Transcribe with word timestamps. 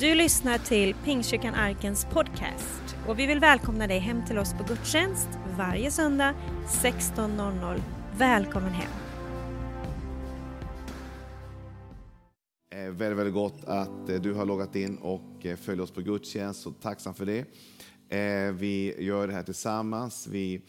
Du 0.00 0.14
lyssnar 0.14 0.58
till 0.58 0.94
Pingstkyrkan 1.04 1.54
Arkens 1.54 2.04
podcast 2.04 2.96
och 3.08 3.18
vi 3.18 3.26
vill 3.26 3.40
välkomna 3.40 3.86
dig 3.86 3.98
hem 3.98 4.26
till 4.26 4.38
oss 4.38 4.52
på 4.52 4.64
gudstjänst 4.68 5.28
varje 5.58 5.90
söndag 5.90 6.34
16.00. 6.66 7.82
Välkommen 8.16 8.72
hem! 8.72 8.90
Eh, 12.74 12.78
väldigt, 12.78 13.18
väldigt 13.18 13.34
gott 13.34 13.64
att 13.64 14.08
eh, 14.08 14.20
du 14.20 14.34
har 14.34 14.46
loggat 14.46 14.76
in 14.76 14.96
och 14.96 15.46
eh, 15.46 15.56
följer 15.56 15.82
oss 15.82 15.90
på 15.90 16.00
gudstjänst. 16.00 16.66
och 16.66 16.80
tacksam 16.80 17.14
för 17.14 17.26
det. 17.26 17.44
Vi 18.52 19.04
gör 19.04 19.26
det 19.26 19.32
här 19.32 19.42
tillsammans. 19.42 20.26
Vi 20.26 20.62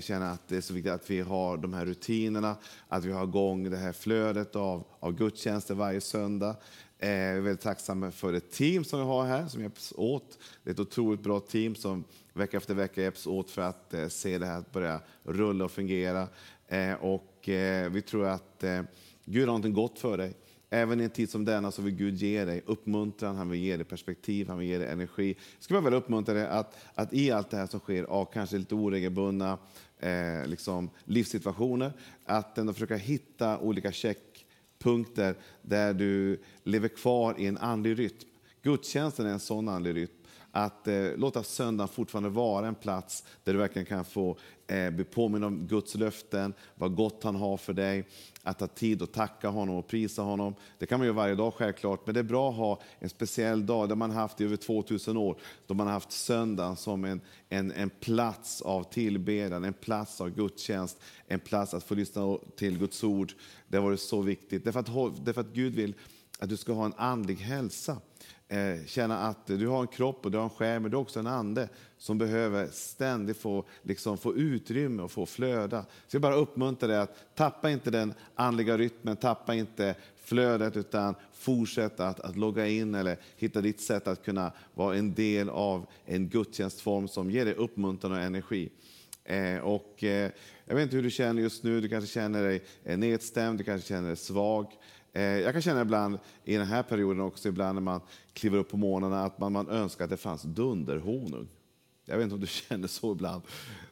känner 0.00 0.32
att 0.32 0.48
det 0.48 0.56
är 0.56 0.60
så 0.60 0.74
viktigt 0.74 0.92
att 0.92 1.10
vi 1.10 1.20
har 1.20 1.56
de 1.56 1.74
här 1.74 1.86
rutinerna, 1.86 2.56
att 2.88 3.04
vi 3.04 3.12
har 3.12 3.24
igång 3.24 3.70
det 3.70 3.76
här 3.76 3.92
flödet 3.92 4.56
av, 4.56 4.84
av 5.00 5.12
gudstjänster 5.12 5.74
varje 5.74 6.00
söndag. 6.00 6.56
Eh, 7.02 7.10
jag 7.10 7.36
är 7.36 7.40
väldigt 7.40 7.60
tacksam 7.60 8.12
för 8.12 8.32
det 8.32 8.50
team 8.50 8.84
som 8.84 8.98
vi 8.98 9.04
har 9.04 9.24
här 9.24 9.46
som 9.46 9.62
hjälps 9.62 9.92
åt. 9.96 10.38
Det 10.64 10.70
är 10.70 10.74
ett 10.74 10.80
otroligt 10.80 11.22
bra 11.22 11.40
team 11.40 11.74
som 11.74 12.04
vecka 12.32 12.56
efter 12.56 12.74
vecka 12.74 13.02
hjälps 13.02 13.26
åt 13.26 13.50
för 13.50 13.62
att 13.62 13.94
eh, 13.94 14.08
se 14.08 14.38
det 14.38 14.46
här 14.46 14.64
börja 14.72 15.00
rulla 15.22 15.64
och 15.64 15.70
fungera. 15.70 16.28
Eh, 16.68 16.94
och 16.94 17.48
eh, 17.48 17.90
vi 17.90 18.02
tror 18.02 18.26
att 18.26 18.64
eh, 18.64 18.82
Gud 19.24 19.42
har 19.42 19.46
någonting 19.46 19.72
gott 19.72 19.98
för 19.98 20.18
dig. 20.18 20.34
Även 20.70 21.00
i 21.00 21.04
en 21.04 21.10
tid 21.10 21.30
som 21.30 21.44
denna 21.44 21.70
så 21.70 21.82
vill 21.82 21.94
Gud 21.94 22.14
ge 22.14 22.44
dig 22.44 22.62
uppmuntran, 22.66 23.36
han 23.36 23.50
vill 23.50 23.60
ge 23.60 23.76
dig 23.76 23.84
perspektiv, 23.84 24.48
han 24.48 24.58
vill 24.58 24.68
ge 24.68 24.78
dig 24.78 24.88
energi. 24.88 25.36
Jag 25.54 25.64
skulle 25.64 25.80
vilja 25.80 25.98
uppmuntra 25.98 26.34
dig 26.34 26.46
att, 26.46 26.76
att 26.94 27.12
i 27.12 27.30
allt 27.30 27.50
det 27.50 27.56
här 27.56 27.66
som 27.66 27.80
sker, 27.80 28.04
av 28.04 28.24
kanske 28.24 28.58
lite 28.58 28.74
oregelbundna 28.74 29.58
eh, 29.98 30.46
liksom 30.46 30.90
livssituationer, 31.04 31.92
att 32.24 32.58
ändå 32.58 32.72
försöka 32.72 32.96
hitta 32.96 33.58
olika 33.58 33.92
punkter 34.80 35.34
där 35.62 35.94
du 35.94 36.42
lever 36.64 36.88
kvar 36.88 37.34
i 37.38 37.46
en 37.46 37.58
andlig 37.58 37.98
rytm. 37.98 38.28
Gudstjänsten 38.62 39.26
är 39.26 39.30
en 39.30 39.40
sån 39.40 39.68
andlig 39.68 39.96
rytm. 39.96 40.19
Att 40.52 40.88
eh, 40.88 41.16
låta 41.16 41.42
söndagen 41.42 41.88
fortfarande 41.88 42.28
vara 42.28 42.66
en 42.66 42.74
plats 42.74 43.24
där 43.44 43.52
du 43.52 43.58
verkligen 43.58 43.86
kan 43.86 44.04
få 44.04 44.36
eh, 44.66 44.90
bli 44.90 45.04
påminn 45.04 45.44
om 45.44 45.66
Guds 45.66 45.94
löften, 45.94 46.54
vad 46.74 46.94
gott 46.94 47.24
han 47.24 47.36
har 47.36 47.56
för 47.56 47.72
dig, 47.72 48.04
att 48.42 48.58
ta 48.58 48.66
tid 48.66 49.02
att 49.02 49.12
tacka 49.12 49.48
honom 49.48 49.76
och 49.76 49.88
prisa 49.88 50.22
honom. 50.22 50.54
Det 50.78 50.86
kan 50.86 50.98
man 50.98 51.06
göra 51.06 51.16
varje 51.16 51.34
dag 51.34 51.54
självklart, 51.54 52.06
men 52.06 52.14
det 52.14 52.20
är 52.20 52.24
bra 52.24 52.50
att 52.50 52.56
ha 52.56 52.80
en 52.98 53.08
speciell 53.08 53.66
dag, 53.66 53.88
där 53.88 53.96
man 53.96 54.10
haft 54.10 54.40
i 54.40 54.44
över 54.44 54.56
2000 54.56 55.16
år, 55.16 55.36
då 55.66 55.74
man 55.74 55.86
har 55.86 55.94
haft 55.94 56.12
söndagen 56.12 56.76
som 56.76 57.04
en, 57.04 57.20
en, 57.48 57.72
en 57.72 57.90
plats 57.90 58.62
av 58.62 58.82
tillbedjan, 58.82 59.64
en 59.64 59.72
plats 59.72 60.20
av 60.20 60.30
gudstjänst, 60.30 61.00
en 61.26 61.40
plats 61.40 61.74
att 61.74 61.84
få 61.84 61.94
lyssna 61.94 62.38
till 62.56 62.78
Guds 62.78 63.04
ord. 63.04 63.32
Det 63.68 63.76
har 63.76 63.84
varit 63.84 64.00
så 64.00 64.20
viktigt, 64.20 64.64
därför 64.64 64.80
att, 64.80 65.24
därför 65.24 65.40
att 65.40 65.52
Gud 65.52 65.74
vill 65.74 65.94
att 66.40 66.48
du 66.48 66.56
ska 66.56 66.72
ha 66.72 66.84
en 66.84 66.94
andlig 66.96 67.36
hälsa. 67.36 67.96
Eh, 68.52 68.84
känna 68.86 69.18
att 69.18 69.46
du 69.46 69.66
har 69.66 69.80
en 69.80 69.86
kropp 69.86 70.24
och 70.24 70.30
du 70.30 70.38
har 70.38 70.44
en 70.44 70.50
själ, 70.50 70.80
men 70.80 70.90
du 70.90 70.96
har 70.96 71.02
också 71.02 71.18
en 71.18 71.26
ande 71.26 71.68
som 71.98 72.18
behöver 72.18 72.68
ständigt 72.72 73.36
få, 73.36 73.64
liksom, 73.82 74.18
få 74.18 74.36
utrymme 74.36 75.02
och 75.02 75.10
få 75.10 75.26
flöda. 75.26 75.84
Så 76.08 76.14
jag 76.14 76.22
bara 76.22 76.34
uppmuntrar 76.34 76.88
dig 76.88 76.98
att 76.98 77.34
tappa 77.34 77.70
inte 77.70 77.90
den 77.90 78.14
andliga 78.34 78.78
rytmen, 78.78 79.16
tappa 79.16 79.54
inte 79.54 79.94
flödet, 80.16 80.76
utan 80.76 81.14
fortsätt 81.32 82.00
att, 82.00 82.20
att 82.20 82.36
logga 82.36 82.66
in 82.66 82.94
eller 82.94 83.16
hitta 83.36 83.60
ditt 83.60 83.80
sätt 83.80 84.08
att 84.08 84.24
kunna 84.24 84.52
vara 84.74 84.96
en 84.96 85.14
del 85.14 85.48
av 85.48 85.86
en 86.04 86.28
gudstjänstform 86.28 87.08
som 87.08 87.30
ger 87.30 87.44
dig 87.44 87.54
uppmuntran 87.54 88.12
och 88.12 88.18
energi. 88.18 88.70
Eh, 89.24 89.58
och, 89.58 90.04
eh, 90.04 90.30
jag 90.64 90.74
vet 90.74 90.82
inte 90.82 90.96
hur 90.96 91.02
du 91.02 91.10
känner 91.10 91.42
just 91.42 91.64
nu, 91.64 91.80
du 91.80 91.88
kanske 91.88 92.10
känner 92.10 92.42
dig 92.42 92.62
eh, 92.84 92.98
nedstämd, 92.98 93.58
du 93.58 93.64
kanske 93.64 93.88
känner 93.88 94.08
dig 94.08 94.16
svag. 94.16 94.66
Eh, 95.12 95.22
jag 95.22 95.52
kan 95.52 95.62
känna 95.62 95.80
ibland 95.80 96.18
i 96.44 96.56
den 96.56 96.66
här 96.66 96.82
perioden 96.82 97.20
också, 97.20 97.48
ibland 97.48 97.74
när 97.74 97.82
man 97.82 98.00
kliver 98.32 98.58
upp 98.58 98.70
på 98.70 98.76
morgnarna, 98.76 99.24
att 99.24 99.38
man, 99.38 99.52
man 99.52 99.68
önskar 99.68 100.04
att 100.04 100.10
det 100.10 100.16
fanns 100.16 100.42
dunderhonung. 100.42 101.48
Jag 102.04 102.16
vet 102.16 102.24
inte 102.24 102.34
om 102.34 102.40
du 102.40 102.46
känner 102.68 102.88
så 102.88 103.12
ibland. 103.12 103.42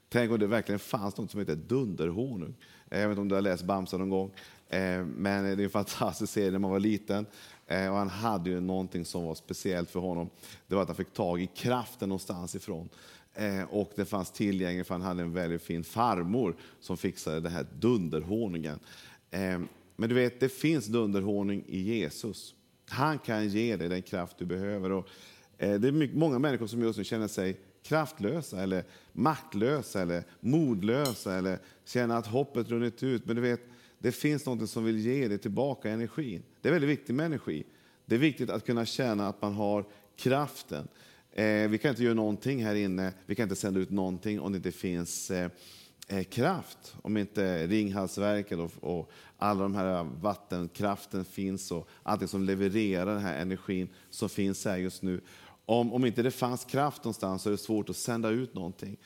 Tänk 0.09 0.31
om 0.31 0.39
det 0.39 0.47
verkligen 0.47 0.79
fanns 0.79 1.17
något 1.17 1.31
som 1.31 1.41
heter 1.41 1.57
dunderhonung. 1.57 2.55
Eh, 2.91 3.01
jag 3.01 3.09
vet 3.09 3.13
inte 3.13 3.21
om 3.21 3.29
du 3.29 3.35
har 3.35 3.43
läst 3.43 3.65
Bamse 3.65 3.99
någon 3.99 4.11
gång. 4.11 4.31
Eh, 4.69 5.05
men 5.05 5.45
det 5.45 5.51
är 5.51 5.65
en 5.65 5.71
fantastisk 5.71 6.33
serie 6.33 6.51
när 6.51 6.59
man 6.59 6.71
var 6.71 6.81
liten. 6.81 7.27
Eh, 7.67 7.91
och 7.91 7.97
han 7.97 8.09
hade 8.09 8.51
ju 8.51 8.61
någonting 8.61 9.05
som 9.05 9.25
var 9.25 9.35
speciellt 9.35 9.91
för 9.91 10.01
honom. 10.01 10.31
Det 10.67 10.75
var 10.75 10.83
att 10.83 10.89
han 10.89 10.97
fick 10.97 11.13
tag 11.13 11.43
i 11.43 11.47
kraften 11.47 12.09
någonstans 12.09 12.55
ifrån. 12.55 12.89
Eh, 13.35 13.63
och 13.63 13.93
det 13.97 14.05
fanns 14.05 14.31
tillgängligt 14.31 14.87
för 14.87 14.95
han 14.95 15.03
hade 15.03 15.23
en 15.23 15.33
väldigt 15.33 15.63
fin 15.63 15.85
farmor 15.85 16.57
som 16.81 16.97
fixade 16.97 17.41
den 17.41 17.53
här 17.53 17.67
dunderhonungen. 17.79 18.79
Eh, 19.31 19.61
men 20.01 20.09
du 20.09 20.15
vet, 20.15 20.41
det 20.41 20.49
finns 20.49 20.87
dunderhonung 20.87 21.65
i 21.67 21.81
Jesus. 21.81 22.55
Han 22.89 23.19
kan 23.19 23.49
ge 23.49 23.77
dig 23.77 23.89
den 23.89 24.03
kraft 24.03 24.39
du 24.39 24.47
behöver. 24.47 24.93
Och, 24.93 25.09
eh, 25.59 25.81
det 25.81 25.89
är 25.89 25.93
mycket, 25.93 26.17
många 26.17 26.39
människor 26.39 26.67
som 26.67 26.83
just 26.83 26.99
nu 26.99 27.05
känner 27.05 27.29
sig 27.29 27.61
kraftlösa, 27.83 28.63
eller 28.63 28.85
maktlösa, 29.13 30.03
eller 30.03 30.25
modlösa, 30.41 31.35
eller 31.35 31.59
känner 31.85 32.17
att 32.17 32.27
hoppet 32.27 32.69
runnit 32.69 33.03
ut. 33.03 33.27
Men 33.27 33.37
du 33.37 33.43
vet, 33.43 33.61
det 33.99 34.13
finns 34.13 34.47
något 34.47 34.71
som 34.71 34.85
vill 34.85 34.99
ge 34.99 35.29
dig 35.29 35.39
tillbaka 35.39 35.91
energin. 35.91 36.43
Det 36.61 36.69
är 36.69 36.73
väldigt 36.73 36.91
viktigt 36.91 37.15
med 37.15 37.27
energi. 37.27 37.65
Det 38.07 38.15
är 38.15 38.19
viktigt 38.19 38.51
att 38.51 38.67
kunna 38.67 38.87
känna 38.87 39.29
att 39.29 39.43
man 39.43 39.53
har 39.53 39.85
kraften. 40.17 40.89
Eh, 41.33 41.69
vi 41.69 41.79
kan 41.79 41.91
inte 41.91 42.05
göra 42.05 42.15
någonting 42.15 42.65
här 42.65 42.75
inne, 42.75 43.13
vi 43.27 43.35
kan 43.35 43.43
inte 43.43 43.57
sända 43.57 43.81
ut 43.81 43.91
någonting 43.91 44.41
om 44.41 44.53
det 44.53 44.57
inte 44.57 44.73
finns 44.73 45.31
eh 45.31 45.51
Eh, 46.11 46.25
kraft. 46.25 46.97
Om 47.03 47.17
inte 47.17 47.67
Ringhalsverket 47.67 48.59
och, 48.59 48.71
och 48.81 49.11
alla 49.39 49.63
de 49.63 49.75
här 49.75 50.05
vattenkraften 50.05 51.25
finns 51.25 51.71
och 51.71 51.89
allting 52.03 52.29
som 52.29 52.43
levererar 52.43 53.07
den 53.07 53.23
här 53.23 53.41
energin 53.41 53.89
som 54.11 54.29
finns 54.29 54.65
här 54.65 54.77
just 54.77 55.03
nu. 55.03 55.21
Om, 55.67 55.93
om 55.93 56.05
inte 56.05 56.23
det 56.23 56.31
fanns 56.31 56.65
kraft 56.65 57.05
någonstans 57.05 57.43
så 57.43 57.49
är 57.49 57.51
det 57.51 57.59
svårt 57.59 57.91
att 57.91 57.97
sända 57.97 58.29
ut 58.29 58.55
någonting. 58.55 58.97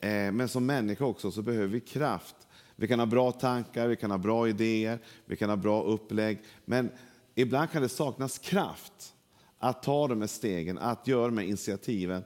Eh, 0.00 0.32
men 0.32 0.48
som 0.48 0.66
människa 0.66 1.04
också 1.04 1.30
så 1.30 1.42
behöver 1.42 1.66
vi 1.66 1.80
kraft. 1.80 2.36
Vi 2.76 2.88
kan 2.88 2.98
ha 2.98 3.06
bra 3.06 3.32
tankar, 3.32 3.88
vi 3.88 3.96
kan 3.96 4.10
ha 4.10 4.18
bra 4.18 4.48
idéer, 4.48 4.98
vi 5.26 5.36
kan 5.36 5.48
ha 5.48 5.56
bra 5.56 5.82
upplägg. 5.82 6.38
Men 6.64 6.90
ibland 7.34 7.70
kan 7.70 7.82
det 7.82 7.88
saknas 7.88 8.38
kraft 8.38 9.14
att 9.58 9.82
ta 9.82 10.08
de 10.08 10.20
här 10.20 10.28
stegen, 10.28 10.78
att 10.78 11.06
göra 11.06 11.26
de 11.26 11.38
här 11.38 11.44
initiativen. 11.44 12.22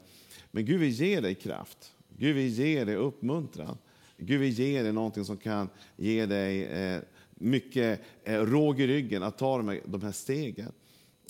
Men 0.51 0.65
Gud 0.65 0.81
vill 0.81 0.91
ge 0.91 1.21
dig 1.21 1.35
kraft. 1.35 1.93
Gud 2.19 2.37
vill 2.37 2.49
ge 2.49 2.85
dig 2.85 2.97
uppmuntran. 2.97 3.79
Gud 4.17 4.41
vill 4.41 4.53
ge 4.53 4.83
dig 4.83 4.93
någonting 4.93 5.25
som 5.25 5.37
kan 5.37 5.69
ge 5.97 6.27
dig 6.27 6.65
eh, 6.65 7.01
mycket 7.35 8.01
eh, 8.25 8.41
råg 8.41 8.81
i 8.81 8.87
ryggen 8.87 9.23
att 9.23 9.39
ta 9.39 9.57
de 9.57 9.69
här, 9.69 9.81
de 9.85 10.03
här 10.03 10.13
stegen. 10.13 10.73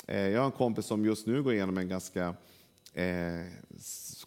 Eh, 0.06 0.28
jag 0.28 0.40
har 0.40 0.46
en 0.46 0.52
kompis 0.52 0.86
som 0.86 1.04
just 1.04 1.26
nu 1.26 1.42
går 1.42 1.52
igenom 1.52 1.78
en 1.78 1.88
ganska 1.88 2.34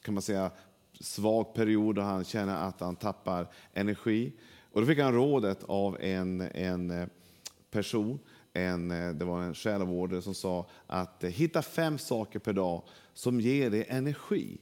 kan 0.01 0.13
man 0.13 0.22
säga, 0.22 0.51
svag 1.00 1.53
period 1.53 1.97
och 1.97 2.03
han 2.03 2.23
känner 2.23 2.67
att 2.67 2.79
han 2.79 2.96
tappar 2.96 3.47
energi. 3.73 4.34
Och 4.72 4.81
då 4.81 4.88
fick 4.88 5.00
han 5.00 5.13
rådet 5.13 5.63
av 5.63 6.01
en, 6.01 6.41
en 6.41 7.09
person, 7.72 8.19
en, 8.53 8.90
det 8.90 9.25
var 9.25 9.41
en 9.41 9.53
själavårdare 9.53 10.22
som 10.22 10.34
sa 10.34 10.69
att 10.88 11.23
hitta 11.23 11.62
fem 11.62 11.97
saker 11.97 12.40
per 12.40 12.53
dag 12.53 12.84
som 13.13 13.41
ger 13.41 13.69
dig 13.69 13.85
energi. 13.90 14.57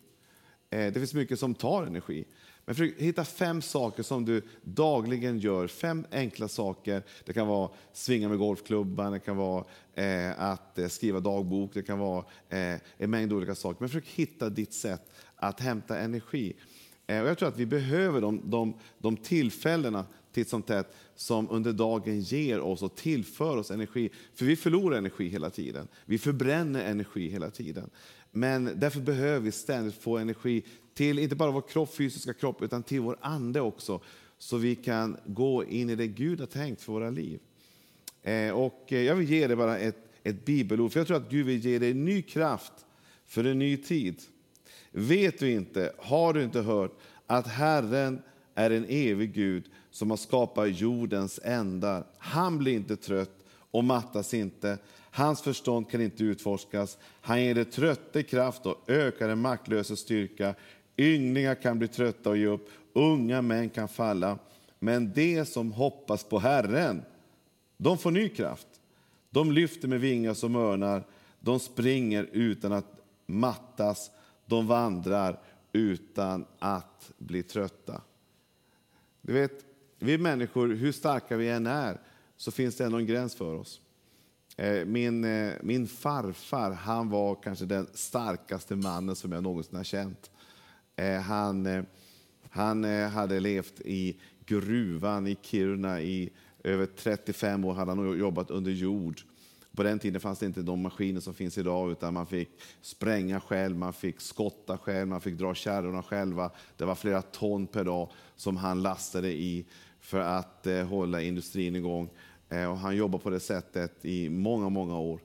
Det 0.69 0.93
finns 0.93 1.13
mycket 1.13 1.39
som 1.39 1.55
tar 1.55 1.85
energi. 1.85 2.25
Men 2.65 2.75
försök 2.75 2.99
hitta 2.99 3.25
fem 3.25 3.61
saker 3.61 4.03
som 4.03 4.25
du 4.25 4.41
dagligen 4.63 5.39
gör. 5.39 5.67
Fem 5.67 6.05
enkla 6.11 6.47
saker. 6.47 7.03
Det 7.25 7.33
kan 7.33 7.47
vara 7.47 7.69
svinga 7.93 8.29
med 8.29 8.37
golfklubban, 8.37 9.11
det 9.11 9.19
kan 9.19 9.37
vara 9.37 9.65
eh, 9.93 10.39
att 10.39 10.77
eh, 10.77 10.87
skriva 10.87 11.19
dagbok, 11.19 11.71
det 11.73 11.83
kan 11.83 11.99
vara 11.99 12.25
eh, 12.49 12.75
en 12.97 13.09
mängd 13.09 13.33
olika 13.33 13.55
saker. 13.55 13.77
Men 13.79 13.89
försök 13.89 14.07
hitta 14.07 14.49
ditt 14.49 14.73
sätt 14.73 15.11
att 15.35 15.59
hämta 15.59 15.99
energi. 15.99 16.53
Eh, 17.07 17.21
och 17.21 17.27
jag 17.27 17.37
tror 17.37 17.49
att 17.49 17.59
vi 17.59 17.65
behöver 17.65 18.21
de, 18.21 18.41
de, 18.45 18.73
de 18.99 19.17
tillfällena 19.17 20.05
titt 20.31 20.49
som 20.49 20.61
tätt 20.61 20.95
som 21.15 21.49
under 21.49 21.73
dagen 21.73 22.19
ger 22.19 22.59
oss 22.59 22.83
och 22.83 22.95
tillför 22.95 23.57
oss 23.57 23.71
energi. 23.71 24.09
För 24.33 24.45
vi 24.45 24.55
förlorar 24.55 24.97
energi 24.97 25.27
hela 25.27 25.49
tiden. 25.49 25.87
Vi 26.05 26.17
förbränner 26.17 26.85
energi 26.85 27.29
hela 27.29 27.49
tiden. 27.49 27.89
Men 28.31 28.71
därför 28.75 28.99
behöver 28.99 29.39
vi 29.39 29.51
ständigt 29.51 29.95
få 29.95 30.17
energi 30.17 30.63
till 30.93 31.19
inte 31.19 31.35
bara 31.35 31.51
vår 31.51 31.61
kropp, 31.61 31.95
fysiska 31.95 32.33
kropp, 32.33 32.61
utan 32.61 32.83
till 32.83 33.01
vår 33.01 33.17
ande 33.21 33.61
också. 33.61 34.01
Så 34.37 34.57
vi 34.57 34.75
kan 34.75 35.17
gå 35.25 35.65
in 35.65 35.89
i 35.89 35.95
det 35.95 36.07
Gud 36.07 36.39
har 36.39 36.47
tänkt 36.47 36.81
för 36.81 36.93
våra 36.93 37.09
liv. 37.09 37.39
Eh, 38.23 38.51
och 38.51 38.93
eh, 38.93 39.01
jag 39.01 39.15
vill 39.15 39.29
ge 39.29 39.47
dig 39.47 39.55
bara 39.55 39.77
ett, 39.77 39.97
ett 40.23 40.45
bibelord, 40.45 40.91
för 40.91 40.99
jag 40.99 41.07
tror 41.07 41.17
att 41.17 41.29
Gud 41.29 41.45
vill 41.45 41.65
ge 41.65 41.79
dig 41.79 41.93
ny 41.93 42.21
kraft 42.21 42.73
för 43.25 43.43
en 43.43 43.59
ny 43.59 43.77
tid. 43.77 44.21
Vet 44.97 45.39
du 45.39 45.51
inte, 45.51 45.91
har 45.97 46.33
du 46.33 46.43
inte 46.43 46.61
hört, 46.61 46.91
att 47.27 47.47
Herren 47.47 48.21
är 48.53 48.71
en 48.71 48.85
evig 48.89 49.33
Gud 49.33 49.65
som 49.91 50.09
har 50.09 50.17
skapat 50.17 50.79
jordens 50.79 51.39
ändar. 51.43 52.03
Han 52.17 52.57
blir 52.57 52.73
inte 52.73 52.95
trött 52.95 53.37
och 53.71 53.83
mattas 53.83 54.33
inte. 54.33 54.77
Hans 55.11 55.41
förstånd 55.41 55.89
kan 55.89 56.01
inte 56.01 56.23
utforskas. 56.23 56.97
Han 57.21 57.43
ger 57.43 57.55
det 57.55 57.65
trötte 57.65 58.23
kraft 58.23 58.65
och 58.65 58.89
ökar 58.89 59.27
den 59.27 59.39
maktlösa 59.39 59.95
styrka. 59.95 60.55
Ynglingar 60.97 61.55
kan 61.55 61.79
bli 61.79 61.87
trötta 61.87 62.29
och 62.29 62.37
ge 62.37 62.47
upp, 62.47 62.69
unga 62.93 63.41
män 63.41 63.69
kan 63.69 63.87
falla. 63.87 64.39
Men 64.79 65.13
de 65.13 65.45
som 65.45 65.71
hoppas 65.71 66.23
på 66.23 66.39
Herren, 66.39 67.01
de 67.77 67.97
får 67.97 68.11
ny 68.11 68.29
kraft. 68.29 68.67
De 69.29 69.51
lyfter 69.51 69.87
med 69.87 69.99
vingar 69.99 70.33
som 70.33 70.55
örnar. 70.55 71.03
De 71.39 71.59
springer 71.59 72.29
utan 72.31 72.73
att 72.73 73.01
mattas. 73.25 74.11
De 74.45 74.67
vandrar 74.67 75.39
utan 75.73 76.45
att 76.59 77.11
bli 77.17 77.43
trötta. 77.43 78.01
Du 79.21 79.33
vet, 79.33 79.65
vi 79.99 80.17
människor, 80.17 80.67
hur 80.67 80.91
starka 80.91 81.37
vi 81.37 81.49
än 81.49 81.67
är, 81.67 82.01
så 82.37 82.51
finns 82.51 82.75
det 82.75 82.85
ändå 82.85 82.97
en 82.97 83.05
gräns 83.05 83.35
för 83.35 83.55
oss. 83.55 83.81
Eh, 84.57 84.85
min, 84.85 85.23
eh, 85.23 85.53
min 85.61 85.87
farfar 85.87 86.71
han 86.71 87.09
var 87.09 87.35
kanske 87.43 87.65
den 87.65 87.87
starkaste 87.93 88.75
mannen 88.75 89.15
som 89.15 89.31
jag 89.31 89.43
någonsin 89.43 89.75
har 89.75 89.83
känt. 89.83 90.31
Eh, 90.95 91.19
han, 91.19 91.85
han 92.49 92.83
hade 92.83 93.39
levt 93.39 93.81
i 93.81 94.19
gruvan 94.45 95.27
i 95.27 95.37
Kiruna 95.41 96.01
i 96.01 96.29
över 96.63 96.85
35 96.85 97.65
år, 97.65 97.73
hade 97.73 97.91
han 97.91 98.19
jobbat 98.19 98.51
under 98.51 98.71
jord. 98.71 99.21
På 99.75 99.83
den 99.83 99.99
tiden 99.99 100.21
fanns 100.21 100.39
det 100.39 100.45
inte 100.45 100.61
de 100.61 100.81
maskiner 100.81 101.21
som 101.21 101.33
finns 101.33 101.57
idag, 101.57 101.91
utan 101.91 102.13
man 102.13 102.27
fick 102.27 102.49
spränga 102.81 103.39
själv, 103.39 103.77
man 103.77 103.93
fick 103.93 104.21
skotta 104.21 104.77
själv, 104.77 105.07
man 105.07 105.21
fick 105.21 105.37
dra 105.37 105.55
kärrorna 105.55 106.03
själva. 106.03 106.51
Det 106.77 106.85
var 106.85 106.95
flera 106.95 107.21
ton 107.21 107.67
per 107.67 107.83
dag 107.83 108.09
som 108.35 108.57
han 108.57 108.81
lastade 108.81 109.31
i 109.31 109.65
för 109.99 110.19
att 110.19 110.67
eh, 110.67 110.85
hålla 110.85 111.21
industrin 111.21 111.75
igång. 111.75 112.09
Eh, 112.49 112.71
och 112.71 112.77
han 112.77 112.95
jobbade 112.95 113.23
på 113.23 113.29
det 113.29 113.39
sättet 113.39 114.05
i 114.05 114.29
många, 114.29 114.69
många 114.69 114.99
år. 114.99 115.19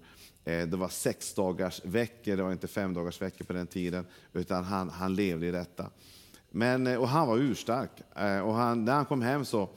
Eh, 0.44 0.66
det 0.66 0.76
var 0.76 0.88
sex 0.88 1.34
dagars 1.34 1.84
veckor, 1.84 2.36
det 2.36 2.42
var 2.42 2.52
inte 2.52 2.68
fem 2.68 2.94
dagars 2.94 3.22
veckor 3.22 3.44
på 3.44 3.52
den 3.52 3.66
tiden, 3.66 4.06
utan 4.32 4.64
han, 4.64 4.90
han 4.90 5.14
levde 5.14 5.46
i 5.46 5.50
detta. 5.50 5.90
Men, 6.50 6.86
eh, 6.86 6.96
och 6.96 7.08
han 7.08 7.28
var 7.28 7.38
urstark. 7.38 7.90
Eh, 8.16 8.40
och 8.40 8.54
han, 8.54 8.84
när 8.84 8.92
han 8.92 9.04
kom 9.04 9.22
hem 9.22 9.44
så 9.44 9.68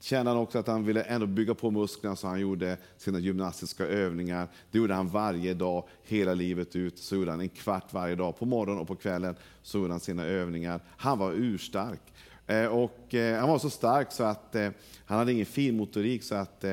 kände 0.00 0.30
han 0.30 0.40
också 0.40 0.58
att 0.58 0.66
han 0.66 0.84
ville 0.84 1.02
ändå 1.02 1.26
bygga 1.26 1.54
på 1.54 1.70
musklerna, 1.70 2.16
så 2.16 2.26
han 2.26 2.40
gjorde 2.40 2.76
sina 2.96 3.18
gymnastiska 3.18 3.86
övningar. 3.86 4.48
Det 4.70 4.78
gjorde 4.78 4.94
han 4.94 5.08
varje 5.08 5.54
dag, 5.54 5.84
hela 6.04 6.34
livet 6.34 6.76
ut. 6.76 6.98
Så 6.98 7.16
gjorde 7.16 7.30
han 7.30 7.40
en 7.40 7.48
kvart 7.48 7.92
varje 7.92 8.14
dag. 8.14 8.38
På 8.38 8.46
morgonen 8.46 8.80
och 8.80 8.88
på 8.88 8.96
kvällen 8.96 9.36
så 9.62 9.78
gjorde 9.78 9.92
han 9.92 10.00
sina 10.00 10.24
övningar. 10.24 10.80
Han 10.96 11.18
var 11.18 11.32
urstark. 11.32 12.00
Eh, 12.48 12.66
och 12.66 13.14
eh, 13.14 13.40
han 13.40 13.48
var 13.48 13.58
så 13.58 13.70
stark 13.70 14.12
så 14.12 14.24
att 14.24 14.54
eh, 14.54 14.70
han 15.04 15.18
hade 15.18 15.32
ingen 15.32 15.46
fin 15.46 15.76
motorik 15.76 16.22
så 16.22 16.34
att 16.34 16.64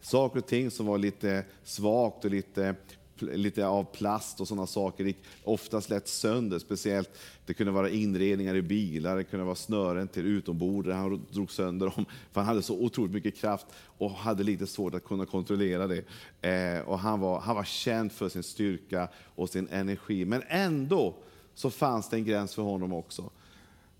saker 0.00 0.38
och 0.38 0.46
ting 0.46 0.70
som 0.70 0.86
var 0.86 0.98
lite 0.98 1.44
svagt 1.64 2.24
och 2.24 2.30
lite, 2.30 2.74
lite 3.22 3.66
av 3.66 3.84
plast 3.84 4.40
och 4.40 4.48
sådana 4.48 4.66
saker 4.66 5.04
gick 5.04 5.16
oftast 5.44 5.90
lätt 5.90 6.08
sönder. 6.08 6.58
Speciellt 6.58 7.10
det 7.46 7.54
kunde 7.54 7.72
vara 7.72 7.90
inredningar 7.90 8.54
i 8.54 8.62
bilar, 8.62 9.16
det 9.16 9.24
kunde 9.24 9.44
vara 9.44 9.54
snören 9.54 10.08
till 10.08 10.26
utombord 10.26 10.86
där 10.86 10.92
han 10.94 11.26
drog 11.30 11.50
sönder 11.50 11.92
dem. 11.96 12.04
För 12.32 12.40
han 12.40 12.48
hade 12.48 12.62
så 12.62 12.78
otroligt 12.80 13.12
mycket 13.12 13.36
kraft 13.36 13.66
och 13.98 14.10
hade 14.10 14.42
lite 14.42 14.66
svårt 14.66 14.94
att 14.94 15.04
kunna 15.04 15.26
kontrollera 15.26 15.86
det. 15.86 16.04
Eh, 16.48 16.88
Och 16.88 16.98
han 16.98 17.20
var, 17.20 17.40
han 17.40 17.56
var 17.56 17.64
känd 17.64 18.12
för 18.12 18.28
sin 18.28 18.42
styrka 18.42 19.08
och 19.34 19.50
sin 19.50 19.68
energi. 19.68 20.24
Men 20.24 20.42
ändå 20.48 21.14
så 21.54 21.70
fanns 21.70 22.08
det 22.08 22.16
en 22.16 22.24
gräns 22.24 22.54
för 22.54 22.62
honom 22.62 22.92
också. 22.92 23.30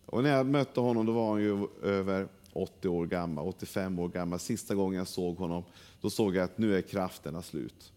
Och 0.07 0.23
när 0.23 0.37
jag 0.37 0.47
mötte 0.47 0.81
honom 0.81 1.07
då 1.07 1.13
var 1.13 1.31
han 1.33 1.43
ju 1.43 1.67
över 1.83 2.29
80 2.53 2.89
år 2.89 3.07
gammal, 3.07 3.49
85 3.49 3.99
år 3.99 4.09
gammal. 4.09 4.39
Sista 4.39 4.75
gången 4.75 4.99
jag 4.99 5.09
såg 5.09 5.37
honom, 5.37 5.65
då 6.01 6.11
såg 6.11 6.37
jag 6.37 6.45
att 6.45 6.59
nu 6.59 6.77
är 6.77 6.83
krafterna 6.83 7.43
slut. 7.43 7.93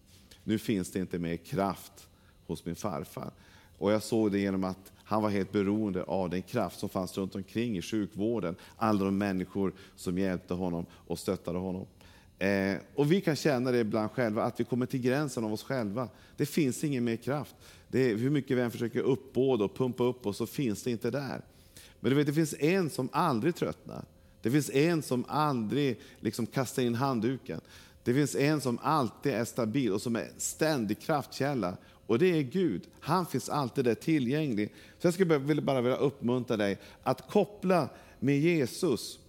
Nu 0.47 0.57
finns 0.57 0.91
det 0.91 0.99
inte 0.99 1.19
mer 1.19 1.37
kraft 1.37 2.07
hos 2.47 2.65
min 2.65 2.75
farfar. 2.75 3.31
Och 3.77 3.91
jag 3.91 4.03
såg 4.03 4.31
det 4.31 4.39
genom 4.39 4.63
att 4.63 4.91
han 5.03 5.21
var 5.21 5.29
helt 5.29 5.51
beroende 5.51 6.03
av 6.03 6.29
den 6.29 6.41
kraft 6.41 6.79
som 6.79 6.89
fanns 6.89 7.17
runt 7.17 7.35
omkring 7.35 7.77
i 7.77 7.81
sjukvården. 7.81 8.55
Alla 8.77 9.05
de 9.05 9.17
människor 9.17 9.73
som 9.95 10.17
hjälpte 10.17 10.53
honom 10.53 10.85
och 10.91 11.19
stöttade 11.19 11.59
honom. 11.59 11.85
Eh, 12.39 12.77
och 12.95 13.11
vi 13.11 13.21
kan 13.21 13.35
känna 13.35 13.71
det 13.71 13.79
ibland 13.79 14.11
själva, 14.11 14.43
att 14.43 14.59
vi 14.59 14.63
kommer 14.63 14.85
till 14.85 15.01
gränsen 15.01 15.43
av 15.43 15.53
oss 15.53 15.63
själva. 15.63 16.09
Det 16.37 16.45
finns 16.45 16.83
ingen 16.83 17.03
mer 17.03 17.15
kraft. 17.15 17.55
Det 17.87 18.11
är, 18.11 18.15
hur 18.15 18.29
mycket 18.29 18.57
vi 18.57 18.61
än 18.61 18.71
försöker 18.71 18.99
uppbåda 18.99 19.65
och 19.65 19.75
pumpa 19.75 20.03
upp 20.03 20.25
oss 20.25 20.37
så 20.37 20.45
finns 20.45 20.83
det 20.83 20.91
inte 20.91 21.11
där. 21.11 21.41
Men 21.99 22.09
du 22.09 22.15
vet, 22.15 22.27
det 22.27 22.33
finns 22.33 22.55
en 22.59 22.89
som 22.89 23.09
aldrig 23.11 23.55
tröttnar. 23.55 24.05
Det 24.41 24.51
finns 24.51 24.69
en 24.69 25.01
som 25.01 25.25
aldrig 25.27 25.99
liksom 26.19 26.45
kastar 26.45 26.83
in 26.83 26.95
handduken. 26.95 27.61
Det 28.05 28.13
finns 28.13 28.35
en 28.35 28.61
som 28.61 28.79
alltid 28.81 29.33
är 29.33 29.45
stabil 29.45 29.93
och 29.93 30.01
som 30.01 30.15
är 30.15 30.29
ständig 30.37 30.99
kraftkälla. 30.99 31.77
Och 32.07 32.19
det 32.19 32.37
är 32.37 32.41
Gud. 32.41 32.87
Han 32.99 33.25
finns 33.25 33.49
alltid 33.49 33.85
där 33.85 33.95
tillgänglig. 33.95 34.73
Så 34.99 35.07
jag 35.07 35.13
skulle 35.13 35.61
bara 35.61 35.81
vilja 35.81 35.97
uppmuntra 35.97 36.57
dig 36.57 36.77
att 37.03 37.29
koppla 37.29 37.89
med 38.19 38.39
Jesus. 38.39 39.19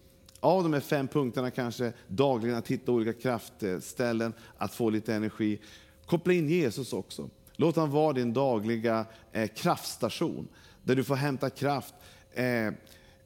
Av 0.41 0.63
de 0.63 0.73
här 0.73 0.81
fem 0.81 1.09
punkterna 1.09 1.51
kanske 1.51 1.93
dagligen 2.09 2.59
att 2.59 2.69
hitta 2.69 2.93
olika 2.93 3.13
kraftställen, 3.13 4.33
att 4.59 4.75
få 4.75 4.91
lite 4.91 5.15
energi. 5.15 5.61
Koppla 6.07 6.33
in 6.33 6.49
Jesus 6.49 6.93
också. 6.93 7.31
Låt 7.57 7.77
han 7.77 7.91
vara 7.91 8.13
din 8.13 8.33
dagliga 8.33 9.07
eh, 9.33 9.49
kraftstation, 9.49 10.49
där 10.85 10.97
du 10.97 11.05
får 11.05 11.17
hämta 11.17 11.51
kraft 11.51 11.95
Eh, 12.37 12.73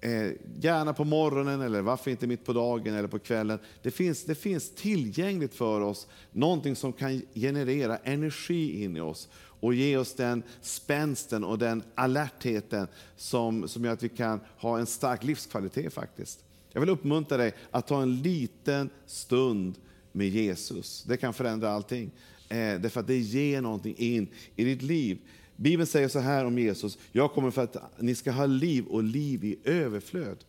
eh, 0.00 0.32
gärna 0.60 0.92
på 0.92 1.04
morgonen 1.04 1.60
eller 1.60 1.80
varför 1.82 2.10
inte 2.10 2.26
mitt 2.26 2.44
på 2.44 2.52
dagen 2.52 2.94
eller 2.94 3.08
på 3.08 3.18
kvällen. 3.18 3.58
Det 3.82 3.90
finns, 3.90 4.24
det 4.24 4.34
finns 4.34 4.74
tillgängligt 4.74 5.54
för 5.54 5.80
oss 5.80 6.08
någonting 6.32 6.76
som 6.76 6.92
kan 6.92 7.22
generera 7.34 7.96
energi 7.96 8.84
in 8.84 8.96
i 8.96 9.00
oss 9.00 9.28
och 9.60 9.74
ge 9.74 9.96
oss 9.96 10.14
den 10.14 10.42
spänsten 10.60 11.44
och 11.44 11.58
den 11.58 11.82
alertheten 11.94 12.86
som, 13.16 13.68
som 13.68 13.84
gör 13.84 13.92
att 13.92 14.02
vi 14.02 14.08
kan 14.08 14.40
ha 14.56 14.78
en 14.78 14.86
stark 14.86 15.24
livskvalitet 15.24 15.92
faktiskt. 15.92 16.44
Jag 16.72 16.80
vill 16.80 16.90
uppmuntra 16.90 17.36
dig 17.36 17.54
att 17.70 17.86
ta 17.86 18.02
en 18.02 18.22
liten 18.22 18.90
stund 19.06 19.74
med 20.12 20.28
Jesus. 20.28 21.04
Det 21.08 21.16
kan 21.16 21.34
förändra 21.34 21.70
allting. 21.70 22.10
Eh, 22.48 22.80
därför 22.80 23.00
att 23.00 23.06
det 23.06 23.18
ger 23.18 23.60
någonting 23.60 23.94
in 23.98 24.28
i 24.56 24.64
ditt 24.64 24.82
liv. 24.82 25.18
Bibeln 25.60 25.86
säger 25.86 26.08
så 26.08 26.18
här 26.18 26.44
om 26.44 26.58
Jesus, 26.58 26.98
jag 27.12 27.32
kommer 27.32 27.50
för 27.50 27.62
att 27.62 27.76
ni 27.98 28.14
ska 28.14 28.30
ha 28.30 28.46
liv 28.46 28.86
och 28.86 29.02
liv 29.02 29.44
i 29.44 29.58
överflöd. 29.64 30.44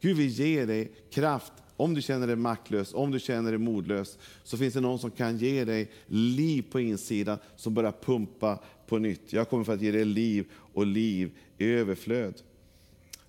Gud 0.00 0.16
vill 0.16 0.28
ge 0.28 0.64
dig 0.64 0.92
kraft. 1.10 1.52
Om 1.76 1.94
du 1.94 2.02
känner 2.02 2.26
dig 2.26 2.36
maktlös, 2.36 2.94
om 2.94 3.10
du 3.10 3.20
känner 3.20 3.50
dig 3.50 3.58
modlös, 3.58 4.18
så 4.44 4.56
finns 4.56 4.74
det 4.74 4.80
någon 4.80 4.98
som 4.98 5.10
kan 5.10 5.38
ge 5.38 5.64
dig 5.64 5.90
liv 6.06 6.64
på 6.70 6.80
insidan 6.80 7.38
som 7.56 7.74
börjar 7.74 7.92
pumpa 7.92 8.58
på 8.86 8.98
nytt. 8.98 9.32
Jag 9.32 9.48
kommer 9.48 9.64
för 9.64 9.74
att 9.74 9.82
ge 9.82 9.92
dig 9.92 10.04
liv 10.04 10.44
och 10.52 10.86
liv 10.86 11.30
i 11.58 11.66
överflöd. 11.66 12.34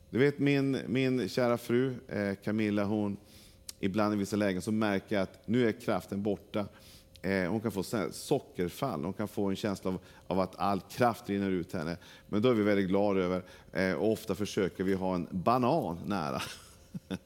Du 0.09 0.19
vet 0.19 0.39
min, 0.39 0.77
min 0.88 1.30
kära 1.30 1.57
fru 1.57 1.95
eh, 2.07 2.36
Camilla, 2.44 2.83
hon, 2.83 3.18
ibland 3.80 4.13
i 4.13 4.18
vissa 4.18 4.36
lägen 4.36 4.62
så 4.62 4.71
märker 4.71 5.15
jag 5.15 5.24
att 5.24 5.48
nu 5.48 5.68
är 5.68 5.71
kraften 5.71 6.24
borta. 6.24 6.65
Eh, 7.21 7.50
hon 7.50 7.62
kan 7.62 7.71
få 7.71 7.83
sockerfall, 8.12 9.03
hon 9.03 9.13
kan 9.13 9.27
få 9.27 9.50
en 9.50 9.56
känsla 9.56 9.89
av, 9.89 10.00
av, 10.27 10.39
att 10.39 10.60
all 10.60 10.81
kraft 10.81 11.29
rinner 11.29 11.51
ut 11.51 11.74
henne. 11.74 11.98
Men 12.29 12.41
då 12.41 12.50
är 12.50 12.53
vi 12.53 12.63
väldigt 12.63 12.88
glada 12.88 13.19
över, 13.19 13.43
eh, 13.74 13.93
och 13.93 14.12
ofta 14.12 14.36
försöker 14.36 14.84
vi 14.84 14.93
ha 14.93 15.15
en 15.15 15.27
banan 15.31 15.98
nära. 16.05 16.41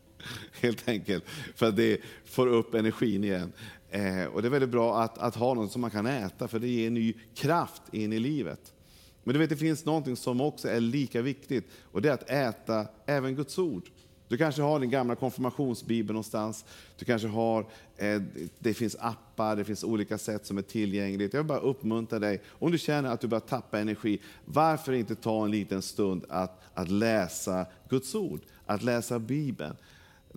Helt 0.61 0.87
enkelt, 0.87 1.23
för 1.55 1.65
att 1.65 1.75
det 1.75 2.01
får 2.25 2.47
upp 2.47 2.73
energin 2.73 3.23
igen. 3.23 3.53
Eh, 3.89 4.25
och 4.25 4.41
Det 4.41 4.47
är 4.47 4.49
väldigt 4.49 4.69
bra 4.69 5.01
att, 5.01 5.17
att 5.17 5.35
ha 5.35 5.53
något 5.53 5.71
som 5.71 5.81
man 5.81 5.91
kan 5.91 6.05
äta, 6.05 6.47
för 6.47 6.59
det 6.59 6.67
ger 6.67 6.89
ny 6.89 7.13
kraft 7.35 7.81
in 7.91 8.13
i 8.13 8.19
livet. 8.19 8.73
Men 9.23 9.33
du 9.33 9.39
vet, 9.39 9.49
det 9.49 9.57
finns 9.57 9.85
något 9.85 10.19
som 10.19 10.41
också 10.41 10.69
är 10.69 10.79
lika 10.79 11.21
viktigt, 11.21 11.67
och 11.91 12.01
det 12.01 12.09
är 12.09 12.13
att 12.13 12.29
äta 12.29 12.87
även 13.05 13.35
Guds 13.35 13.57
ord. 13.57 13.89
Du 14.27 14.37
kanske 14.37 14.61
har 14.61 14.79
din 14.79 14.89
gamla 14.89 15.15
konfirmationsbibel 15.15 16.13
någonstans. 16.13 16.65
Du 16.97 17.05
kanske 17.05 17.27
har, 17.27 17.65
eh, 17.97 18.21
det 18.59 18.73
finns 18.73 18.95
appar, 18.99 19.55
det 19.55 19.65
finns 19.65 19.83
olika 19.83 20.17
sätt 20.17 20.45
som 20.45 20.57
är 20.57 20.61
tillgängligt. 20.61 21.33
Jag 21.33 21.39
vill 21.39 21.47
bara 21.47 21.59
uppmuntra 21.59 22.19
dig, 22.19 22.41
om 22.47 22.71
du 22.71 22.77
känner 22.77 23.09
att 23.09 23.21
du 23.21 23.27
börjar 23.27 23.41
tappa 23.41 23.79
energi, 23.79 24.19
varför 24.45 24.93
inte 24.93 25.15
ta 25.15 25.45
en 25.45 25.51
liten 25.51 25.81
stund 25.81 26.25
att, 26.29 26.61
att 26.73 26.89
läsa 26.89 27.65
Guds 27.89 28.15
ord, 28.15 28.41
att 28.65 28.83
läsa 28.83 29.19
Bibeln. 29.19 29.75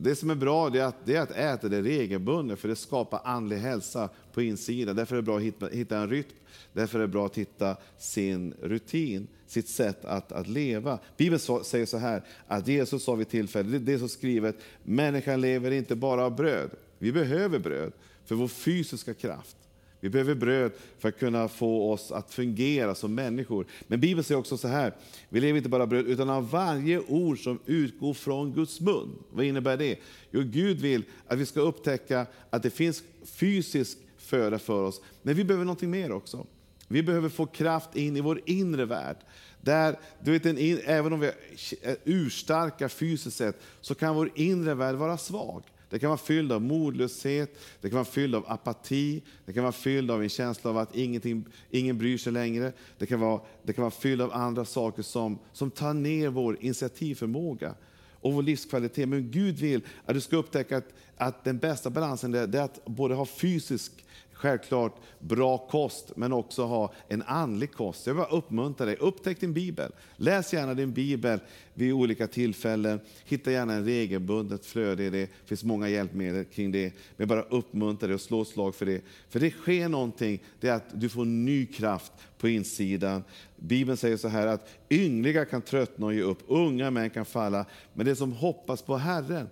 Det 0.01 0.17
som 0.17 0.31
är 0.31 0.35
bra 0.35 0.77
är 0.77 0.83
att, 0.83 0.97
det 1.05 1.17
är 1.17 1.21
att 1.21 1.31
äta 1.31 1.69
det 1.69 1.83
regelbundet, 1.83 2.59
för 2.59 2.69
det 2.69 2.77
skapar 2.77 3.21
andlig 3.25 3.57
hälsa 3.57 4.09
på 4.33 4.43
insidan. 4.43 4.97
Därför 4.97 5.17
är 5.17 5.17
det 5.17 5.27
bra 5.27 5.37
att 5.37 5.43
hitta, 5.43 5.67
hitta 5.67 5.99
en 5.99 6.11
rytm, 6.11 6.37
därför 6.73 6.99
är 6.99 7.03
det 7.03 7.09
bra 7.09 7.27
att 7.27 7.39
hitta 7.39 7.77
sin 7.99 8.55
rutin, 8.63 9.29
sitt 9.47 9.69
sätt 9.69 10.05
att, 10.05 10.33
att 10.33 10.49
leva. 10.49 10.99
Bibeln 11.17 11.41
säger 11.65 11.87
så 11.87 11.99
här, 11.99 12.23
att 12.47 12.69
Jesus 12.69 13.05
sa 13.05 13.15
vid 13.15 13.29
tillfälle, 13.29 13.71
det, 13.71 13.79
det 13.79 13.93
är 13.93 13.99
så 13.99 14.09
skrivet, 14.09 14.57
människan 14.83 15.41
lever 15.41 15.71
inte 15.71 15.97
bara 15.97 16.25
av 16.25 16.37
bröd. 16.37 16.71
Vi 16.99 17.13
behöver 17.13 17.59
bröd 17.59 17.93
för 18.25 18.35
vår 18.35 18.49
fysiska 18.49 19.15
kraft. 19.15 19.57
Vi 20.01 20.09
behöver 20.11 20.35
bröd 20.35 20.73
för 20.99 21.09
att 21.09 21.19
kunna 21.19 21.49
få 21.49 21.93
oss 21.93 22.13
att 22.13 22.35
fungera 22.35 22.95
som 22.95 23.15
människor. 23.15 23.67
Men 23.87 24.01
Bibeln 24.01 24.25
säger 24.25 24.39
också 24.39 24.57
så 24.57 24.69
här, 24.69 24.95
vi 25.29 25.41
lever 25.41 25.57
inte 25.57 25.69
bara 25.69 25.83
av 25.83 25.89
bröd, 25.89 26.07
utan 26.07 26.31
av 26.31 26.51
varje 26.51 27.01
ord 27.01 27.45
som 27.45 27.59
utgår 27.67 28.15
från 28.15 28.53
Guds 28.53 28.81
mun. 28.81 29.19
Vad 29.31 29.45
innebär 29.45 29.77
det? 29.77 29.99
Jo, 30.31 30.43
Gud 30.45 30.81
vill 30.81 31.05
att 31.27 31.39
vi 31.39 31.47
ska 31.47 31.61
upptäcka 31.61 32.27
att 32.51 32.63
det 32.63 32.71
finns 32.71 33.03
fysisk 33.25 33.99
föda 34.17 34.59
för 34.59 34.83
oss, 34.83 35.01
men 35.23 35.35
vi 35.35 35.45
behöver 35.45 35.65
någonting 35.65 35.91
mer 35.91 36.13
också. 36.13 36.47
Vi 36.89 37.03
behöver 37.03 37.29
få 37.29 37.47
kraft 37.47 37.97
in 37.97 38.17
i 38.17 38.21
vår 38.21 38.41
inre 38.47 38.85
värld. 38.85 39.17
Där, 39.61 39.99
du 40.25 40.39
vet, 40.39 40.47
även 40.87 41.13
om 41.13 41.21
vi 41.21 41.27
är 41.27 41.97
urstarka 42.05 42.89
fysiskt 42.89 43.37
sett, 43.37 43.61
så 43.81 43.95
kan 43.95 44.15
vår 44.15 44.31
inre 44.35 44.75
värld 44.75 44.97
vara 44.97 45.19
svag. 45.19 45.63
Det 45.91 45.99
kan 45.99 46.09
vara 46.09 46.19
fylld 46.19 46.53
av 46.53 46.63
modlöshet, 46.63 47.59
det 47.81 47.89
kan 47.89 47.97
vara 47.97 48.05
fylld 48.05 48.35
av 48.35 48.45
apati, 48.49 49.23
det 49.47 49.53
kan 49.53 49.63
vara 49.63 49.73
fylld 49.73 50.11
av 50.11 50.23
en 50.23 50.29
känsla 50.29 50.71
av 50.71 50.79
att 50.79 50.97
ingenting, 50.97 51.45
ingen 51.71 51.99
bryr 51.99 52.19
sig 52.19 52.33
längre. 52.33 52.73
Det 52.99 53.07
kan 53.07 53.21
vara, 53.21 53.41
det 53.63 53.73
kan 53.73 53.83
vara 53.83 53.91
fylld 53.91 54.23
av 54.23 54.33
andra 54.33 54.65
saker 54.65 55.03
som, 55.03 55.39
som 55.53 55.71
tar 55.71 55.95
ner 55.95 56.29
vår 56.29 56.57
initiativförmåga 56.61 57.75
och 58.21 58.33
vår 58.33 58.43
livskvalitet. 58.43 59.09
Men 59.09 59.31
Gud 59.31 59.59
vill 59.59 59.81
att 60.05 60.15
du 60.15 60.21
ska 60.21 60.37
upptäcka 60.37 60.77
att, 60.77 60.89
att 61.17 61.45
den 61.45 61.59
bästa 61.59 61.91
balansen 61.91 62.35
är, 62.35 62.57
är 62.57 62.61
att 62.63 62.85
både 62.85 63.15
ha 63.15 63.27
fysisk 63.27 63.93
självklart 64.39 64.97
bra 65.19 65.59
kost, 65.59 66.17
men 66.17 66.33
också 66.33 66.65
ha 66.65 66.93
en 67.09 67.23
andlig 67.23 67.73
kost. 67.73 68.07
Jag 68.07 68.15
vill 68.15 68.23
bara 68.23 68.37
uppmuntra 68.39 68.87
dig, 68.87 68.97
upptäck 68.97 69.41
din 69.41 69.53
bibel. 69.53 69.93
Läs 70.17 70.53
gärna 70.53 70.75
din 70.75 70.93
bibel 70.93 71.41
vid 71.75 71.93
olika 71.93 72.27
tillfällen. 72.27 73.01
Hitta 73.25 73.53
gärna 73.53 73.73
en 73.73 73.85
regelbundet 73.85 74.67
flöde 74.67 75.05
i 75.05 75.11
det. 75.11 75.21
Det 75.21 75.31
finns 75.45 75.65
många 75.65 75.89
hjälpmedel 75.89 76.45
kring 76.45 76.73
det. 76.73 76.93
Men 77.17 77.29
bara 77.29 77.43
uppmuntra 77.43 78.07
dig 78.07 78.15
och 78.15 78.21
slå 78.21 78.43
ett 78.43 78.49
slag 78.49 78.75
för 78.75 78.87
det. 78.87 79.01
För 79.29 79.41
det 79.41 79.51
sker 79.51 79.89
någonting, 79.89 80.43
det 80.61 80.69
är 80.69 80.75
att 80.75 81.01
du 81.01 81.09
får 81.09 81.25
ny 81.25 81.67
kraft 81.67 82.13
på 82.39 82.49
insidan. 82.49 83.25
Bibeln 83.57 83.97
säger 83.97 84.17
så 84.17 84.29
här 84.29 84.47
att 84.47 84.69
yngliga 84.91 85.45
kan 85.45 85.63
tröttna 85.63 86.07
och 86.07 86.15
ge 86.15 86.23
upp, 86.23 86.39
unga 86.47 86.91
män 86.91 87.11
kan 87.11 87.25
falla, 87.25 87.67
men 87.95 88.07
det 88.07 88.17
som 88.17 88.33
hoppas 88.33 88.83
på 88.83 88.97
Herren. 88.97 89.49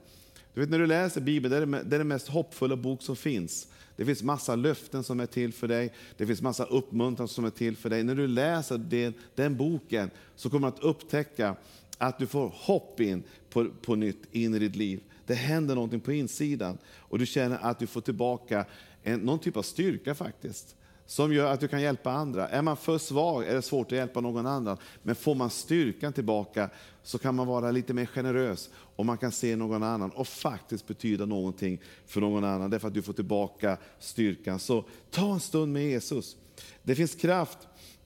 Du 0.56 0.60
vet 0.60 0.70
när 0.70 0.78
du 0.78 0.86
läser 0.86 1.20
Bibeln, 1.20 1.50
det 1.50 1.56
är, 1.56 1.66
det, 1.66 1.82
det 1.82 1.96
är 1.96 1.98
den 1.98 2.08
mest 2.08 2.28
hoppfulla 2.28 2.76
bok 2.76 3.02
som 3.02 3.16
finns. 3.16 3.68
Det 3.96 4.04
finns 4.04 4.22
massa 4.22 4.56
löften 4.56 5.04
som 5.04 5.20
är 5.20 5.26
till 5.26 5.52
för 5.52 5.68
dig. 5.68 5.92
Det 6.16 6.26
finns 6.26 6.42
massa 6.42 6.64
uppmuntran 6.64 7.28
som 7.28 7.44
är 7.44 7.50
till 7.50 7.76
för 7.76 7.90
dig. 7.90 8.02
När 8.02 8.14
du 8.14 8.26
läser 8.26 8.78
den, 8.78 9.14
den 9.34 9.56
boken 9.56 10.10
så 10.36 10.50
kommer 10.50 10.70
du 10.70 10.74
att 10.74 10.82
upptäcka 10.82 11.56
att 11.98 12.18
du 12.18 12.26
får 12.26 12.52
hopp 12.54 13.00
in 13.00 13.22
på, 13.50 13.66
på 13.82 13.94
nytt 13.94 14.22
in 14.32 14.54
i 14.54 14.58
ditt 14.58 14.76
liv. 14.76 15.00
Det 15.26 15.34
händer 15.34 15.74
någonting 15.74 16.00
på 16.00 16.12
insidan 16.12 16.78
och 16.86 17.18
du 17.18 17.26
känner 17.26 17.58
att 17.58 17.78
du 17.78 17.86
får 17.86 18.00
tillbaka 18.00 18.64
en, 19.02 19.20
någon 19.20 19.38
typ 19.38 19.56
av 19.56 19.62
styrka 19.62 20.14
faktiskt 20.14 20.76
som 21.06 21.32
gör 21.32 21.52
att 21.52 21.60
du 21.60 21.68
kan 21.68 21.82
hjälpa 21.82 22.10
andra. 22.10 22.48
Är 22.48 22.62
man 22.62 22.76
för 22.76 22.98
svag 22.98 23.46
är 23.46 23.54
det 23.54 23.62
svårt 23.62 23.92
att 23.92 23.98
hjälpa 23.98 24.20
någon 24.20 24.46
annan. 24.46 24.76
Men 25.02 25.14
får 25.14 25.34
man 25.34 25.50
styrkan 25.50 26.12
tillbaka 26.12 26.70
så 27.02 27.18
kan 27.18 27.34
man 27.34 27.46
vara 27.46 27.70
lite 27.70 27.94
mer 27.94 28.06
generös 28.06 28.70
och 28.96 29.06
man 29.06 29.18
kan 29.18 29.32
se 29.32 29.56
någon 29.56 29.82
annan 29.82 30.10
och 30.10 30.28
faktiskt 30.28 30.86
betyda 30.86 31.26
någonting 31.26 31.80
för 32.06 32.20
någon 32.20 32.44
annan 32.44 32.70
därför 32.70 32.88
att 32.88 32.94
du 32.94 33.02
får 33.02 33.12
tillbaka 33.12 33.76
styrkan. 33.98 34.58
Så 34.58 34.84
ta 35.10 35.32
en 35.32 35.40
stund 35.40 35.72
med 35.72 35.82
Jesus. 35.82 36.36
Det 36.82 36.94
finns 36.94 37.14
kraft 37.14 37.58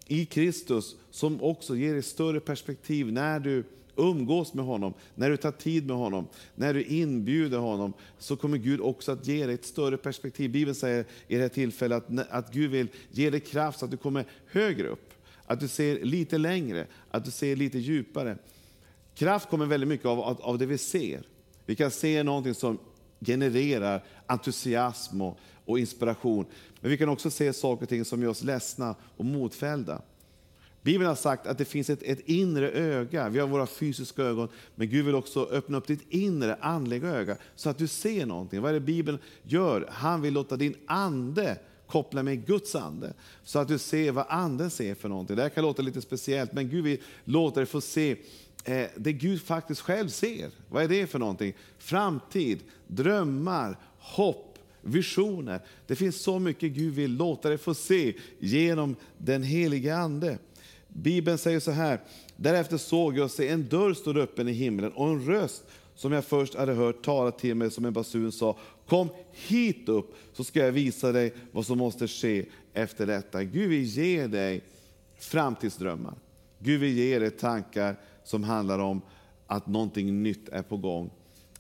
i 0.07 0.27
Kristus 0.27 0.97
som 1.11 1.43
också 1.43 1.77
ger 1.77 1.93
dig 1.93 2.03
större 2.03 2.41
perspektiv 2.41 3.13
när 3.13 3.41
du 3.41 3.65
umgås 4.01 4.55
med 4.55 4.65
honom, 4.65 4.95
när 5.15 5.31
du 5.31 5.37
tar 5.37 5.53
tid 5.53 5.87
med 5.87 5.97
honom, 5.97 6.27
när 6.55 6.75
du 6.75 6.85
inbjuder 6.85 7.59
honom, 7.59 7.93
så 8.19 8.37
kommer 8.37 8.59
Gud 8.59 8.81
också 8.81 9.13
att 9.13 9.27
ge 9.27 9.47
dig 9.47 9.55
ett 9.55 9.65
större 9.65 9.97
perspektiv. 9.97 10.51
Bibeln 10.51 10.75
säger 10.75 11.05
i 11.29 11.37
det 11.37 11.43
här 11.43 11.49
tillfället 11.49 12.05
att, 12.11 12.31
att 12.31 12.53
Gud 12.53 12.71
vill 12.71 12.89
ge 13.11 13.31
dig 13.31 13.41
kraft 13.41 13.79
så 13.79 13.85
att 13.85 13.91
du 13.91 13.97
kommer 13.97 14.25
högre 14.47 14.89
upp, 14.89 15.11
att 15.47 15.61
du 15.61 15.69
ser 15.69 16.05
lite 16.05 16.39
längre, 16.39 16.87
att 17.11 17.25
du 17.25 17.31
ser 17.31 17.57
lite 17.57 17.79
djupare. 17.79 18.39
Kraft 19.15 19.51
kommer 19.51 19.67
väldigt 19.67 19.89
mycket 19.89 20.07
av, 20.07 20.21
av, 20.21 20.41
av 20.43 20.59
det 20.59 20.67
vi 20.67 20.79
ser. 20.79 21.23
Vi 21.67 21.77
kan 21.77 21.91
se 21.91 22.23
någonting 22.23 22.55
som 22.55 22.79
genererar 23.21 24.05
entusiasm 24.27 25.21
och, 25.21 25.39
och 25.65 25.79
inspiration. 25.79 26.47
Men 26.81 26.91
vi 26.91 26.97
kan 26.97 27.09
också 27.09 27.31
se 27.31 27.53
saker 27.53 27.83
och 27.83 27.89
ting 27.89 28.05
som 28.05 28.23
gör 28.23 28.31
oss 28.31 28.43
ledsna 28.43 28.95
och 29.17 29.25
motfällda. 29.25 30.03
Bibeln 30.83 31.09
har 31.09 31.15
sagt 31.15 31.47
att 31.47 31.59
det 31.59 31.65
finns 31.65 31.91
ett, 31.91 32.03
ett, 32.03 32.29
inre 32.29 32.71
öga. 32.71 33.29
Vi 33.29 33.39
har 33.39 33.47
våra 33.47 33.67
fysiska 33.67 34.23
ögon, 34.23 34.49
men 34.75 34.89
Gud 34.89 35.07
vill 35.07 35.15
också 35.15 35.49
öppna 35.51 35.79
upp 35.79 35.87
ditt 35.87 36.07
inre 36.09 36.55
andliga 36.61 37.09
öga 37.09 37.37
så 37.57 37.71
att 37.71 37.79
du 37.79 37.87
ser 37.87 38.27
någonting. 38.27 38.61
Vad 38.61 38.71
är 38.71 38.75
det 38.75 38.81
Bibeln 38.81 39.19
gör? 39.43 39.89
Han 39.91 40.23
vill 40.23 40.35
låta 40.35 40.57
din 40.57 40.75
ande 40.87 41.59
koppla 41.87 42.23
med 42.23 42.47
Guds 42.47 42.75
ande 42.75 43.13
så 43.45 43.59
att 43.59 43.69
du 43.69 43.79
ser 43.79 44.13
vad 44.13 44.27
anden 44.29 44.71
ser 44.71 44.95
för 44.95 45.09
någonting. 45.09 45.37
Det 45.37 45.43
här 45.43 45.49
kan 45.49 45.65
låta 45.65 45.83
lite 45.83 46.01
speciellt, 46.01 46.53
men 46.53 46.69
Gud 46.69 46.85
vill 46.85 46.99
låta 47.25 47.61
dig 47.61 47.67
få 47.67 47.81
se 47.81 48.17
eh, 48.65 48.87
det 48.97 49.13
Gud 49.13 49.43
faktiskt 49.43 49.81
själv 49.81 50.09
ser. 50.09 50.51
Vad 50.69 50.85
är 50.85 50.89
det 50.89 51.07
för 51.07 51.19
någonting? 51.19 51.55
Framtid, 51.79 52.59
drömmar, 52.87 53.77
hopp, 53.99 54.59
visioner. 54.83 55.61
Det 55.87 55.97
finns 55.97 56.23
så 56.23 56.39
mycket 56.39 56.73
Gud 56.73 56.95
vill 56.95 57.17
låta 57.17 57.49
dig 57.49 57.59
få 57.59 57.75
se 57.75 58.15
genom 58.39 58.97
den 59.19 59.43
helige 59.43 59.97
Ande. 59.97 60.39
Bibeln 60.93 61.39
säger 61.39 61.61
så 61.61 61.71
här, 61.71 62.01
därefter 62.37 62.77
såg 62.77 63.19
jag 63.19 63.31
se 63.31 63.49
en 63.49 63.69
dörr 63.69 63.95
stod 63.95 64.19
öppen 64.19 64.49
i 64.49 64.53
himlen 64.53 64.93
och 64.93 65.09
en 65.09 65.27
röst 65.27 65.65
som 65.95 66.13
jag 66.13 66.25
först 66.25 66.55
hade 66.55 66.73
hört 66.73 67.05
tala 67.05 67.31
till 67.31 67.55
mig 67.55 67.71
som 67.71 67.85
en 67.85 67.93
basun 67.93 68.33
sa, 68.33 68.57
kom 68.87 69.09
hit 69.33 69.89
upp 69.89 70.15
så 70.33 70.45
ska 70.45 70.61
jag 70.61 70.73
visa 70.73 71.13
dig 71.13 71.35
vad 71.53 71.67
som 71.67 71.79
måste 71.79 72.09
ske 72.09 72.47
efter 72.73 73.07
detta. 73.07 73.45
Gud 73.45 73.69
vill 73.71 73.85
ge 73.85 74.27
dig 74.27 74.65
framtidsdrömmar. 75.19 76.15
Gud 76.59 76.81
vill 76.81 76.99
ge 76.99 77.19
dig 77.19 77.31
tankar 77.31 77.97
som 78.25 78.45
handlar 78.45 78.79
om 78.79 79.03
att 79.47 79.67
någonting 79.67 80.23
nytt 80.23 80.49
är 80.49 80.63
på 80.63 80.77
gång. 80.77 81.11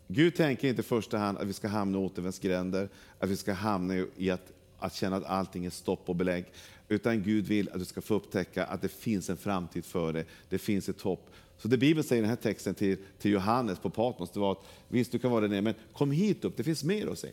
Gud 0.08 0.36
tänker 0.36 0.68
inte 0.68 0.80
i 0.80 0.84
första 0.84 1.18
hand 1.18 1.38
att 1.38 1.46
vi 1.46 1.52
ska 1.52 1.68
hamna 1.68 1.98
i 1.98 2.00
återvändsgränder, 2.00 2.88
att 3.18 3.28
vi 3.28 3.36
ska 3.36 3.52
hamna 3.52 3.94
i 4.16 4.30
att, 4.30 4.52
att 4.78 4.94
känna 4.94 5.16
att 5.16 5.24
allting 5.24 5.64
är 5.64 5.70
stopp 5.70 6.08
och 6.08 6.16
belägg. 6.16 6.44
Utan 6.90 7.22
Gud 7.22 7.46
vill 7.46 7.68
att 7.68 7.78
du 7.78 7.84
ska 7.84 8.00
få 8.00 8.14
upptäcka 8.14 8.64
att 8.64 8.82
det 8.82 8.88
finns 8.88 9.30
en 9.30 9.36
framtid 9.36 9.84
för 9.84 10.12
dig. 10.12 10.24
Det 10.48 10.58
finns 10.58 10.88
ett 10.88 11.00
hopp. 11.00 11.30
Så 11.58 11.68
det 11.68 11.78
Bibeln 11.78 12.04
säger 12.04 12.22
i 12.22 12.22
den 12.22 12.28
här 12.28 12.36
texten 12.36 12.74
till, 12.74 12.96
till 13.18 13.30
Johannes 13.30 13.78
på 13.78 13.90
Patmos, 13.90 14.30
det 14.30 14.40
var 14.40 14.52
att 14.52 14.64
visst 14.88 15.12
du 15.12 15.18
kan 15.18 15.30
vara 15.30 15.40
där 15.40 15.48
nere, 15.48 15.62
men 15.62 15.74
kom 15.92 16.10
hit 16.10 16.44
upp, 16.44 16.56
det 16.56 16.64
finns 16.64 16.84
mer 16.84 17.06
att 17.06 17.18
se. 17.18 17.28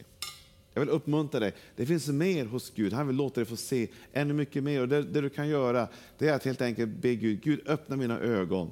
Jag 0.74 0.82
vill 0.82 0.90
uppmuntra 0.90 1.40
dig. 1.40 1.54
Det 1.76 1.86
finns 1.86 2.08
mer 2.08 2.46
hos 2.46 2.72
Gud. 2.76 2.94
Han 2.94 3.08
vill 3.08 3.16
låta 3.16 3.36
dig 3.36 3.46
få 3.46 3.56
se 3.56 3.88
ännu 4.14 4.34
mycket 4.34 4.64
mer. 4.64 4.82
Och 4.82 4.88
det, 4.88 5.04
det, 5.04 5.22
du 5.22 5.30
kan 5.30 5.48
göra 5.48 5.88
det 6.18 6.28
är 6.28 6.34
att 6.34 6.46
helt 6.46 6.62
enkelt 6.62 6.90
be 6.90 7.16
Gud, 7.16 7.42
Gud 7.42 7.62
öppna 7.68 7.96
mina 7.96 8.20
ögon 8.20 8.70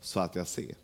så 0.00 0.20
att 0.20 0.36
jag 0.36 0.46
ser. 0.46 0.74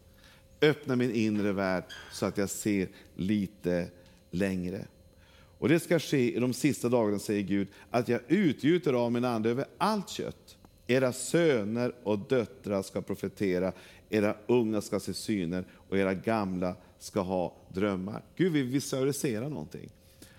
Öppna 0.61 0.97
min 0.97 1.11
inre 1.11 1.53
värld 1.53 1.85
så 2.13 2.27
att 2.27 2.39
jag 2.39 2.51
ser 2.51 2.89
lite 3.17 3.89
längre. 4.31 4.87
Och 5.59 5.69
det 5.69 5.81
ska 5.81 5.99
ske 5.99 6.37
i 6.37 6.41
de 6.41 6.53
sista 6.53 6.89
dagarna, 6.89 7.19
säger 7.19 7.43
Gud, 7.43 7.69
att 7.91 8.09
jag 8.09 8.21
utgjuter 8.29 8.93
av 8.93 9.13
min 9.13 9.25
ande 9.25 9.51
över 9.51 9.65
allt 9.79 10.09
kött. 10.09 10.57
Era 10.87 11.13
söner 11.13 11.95
och 12.03 12.19
döttrar 12.19 12.83
ska 12.83 13.03
profetera, 13.03 13.73
era 14.11 14.37
unga 14.47 14.81
ska 14.81 15.01
se 15.01 15.15
syner 15.15 15.65
och 15.89 15.99
era 15.99 16.15
gamla 16.15 16.77
ska 16.99 17.21
ha 17.21 17.57
drömmar. 17.69 18.23
Gud 18.37 18.53
vill 18.53 18.67
visualisera 18.67 19.49
någonting. 19.49 19.91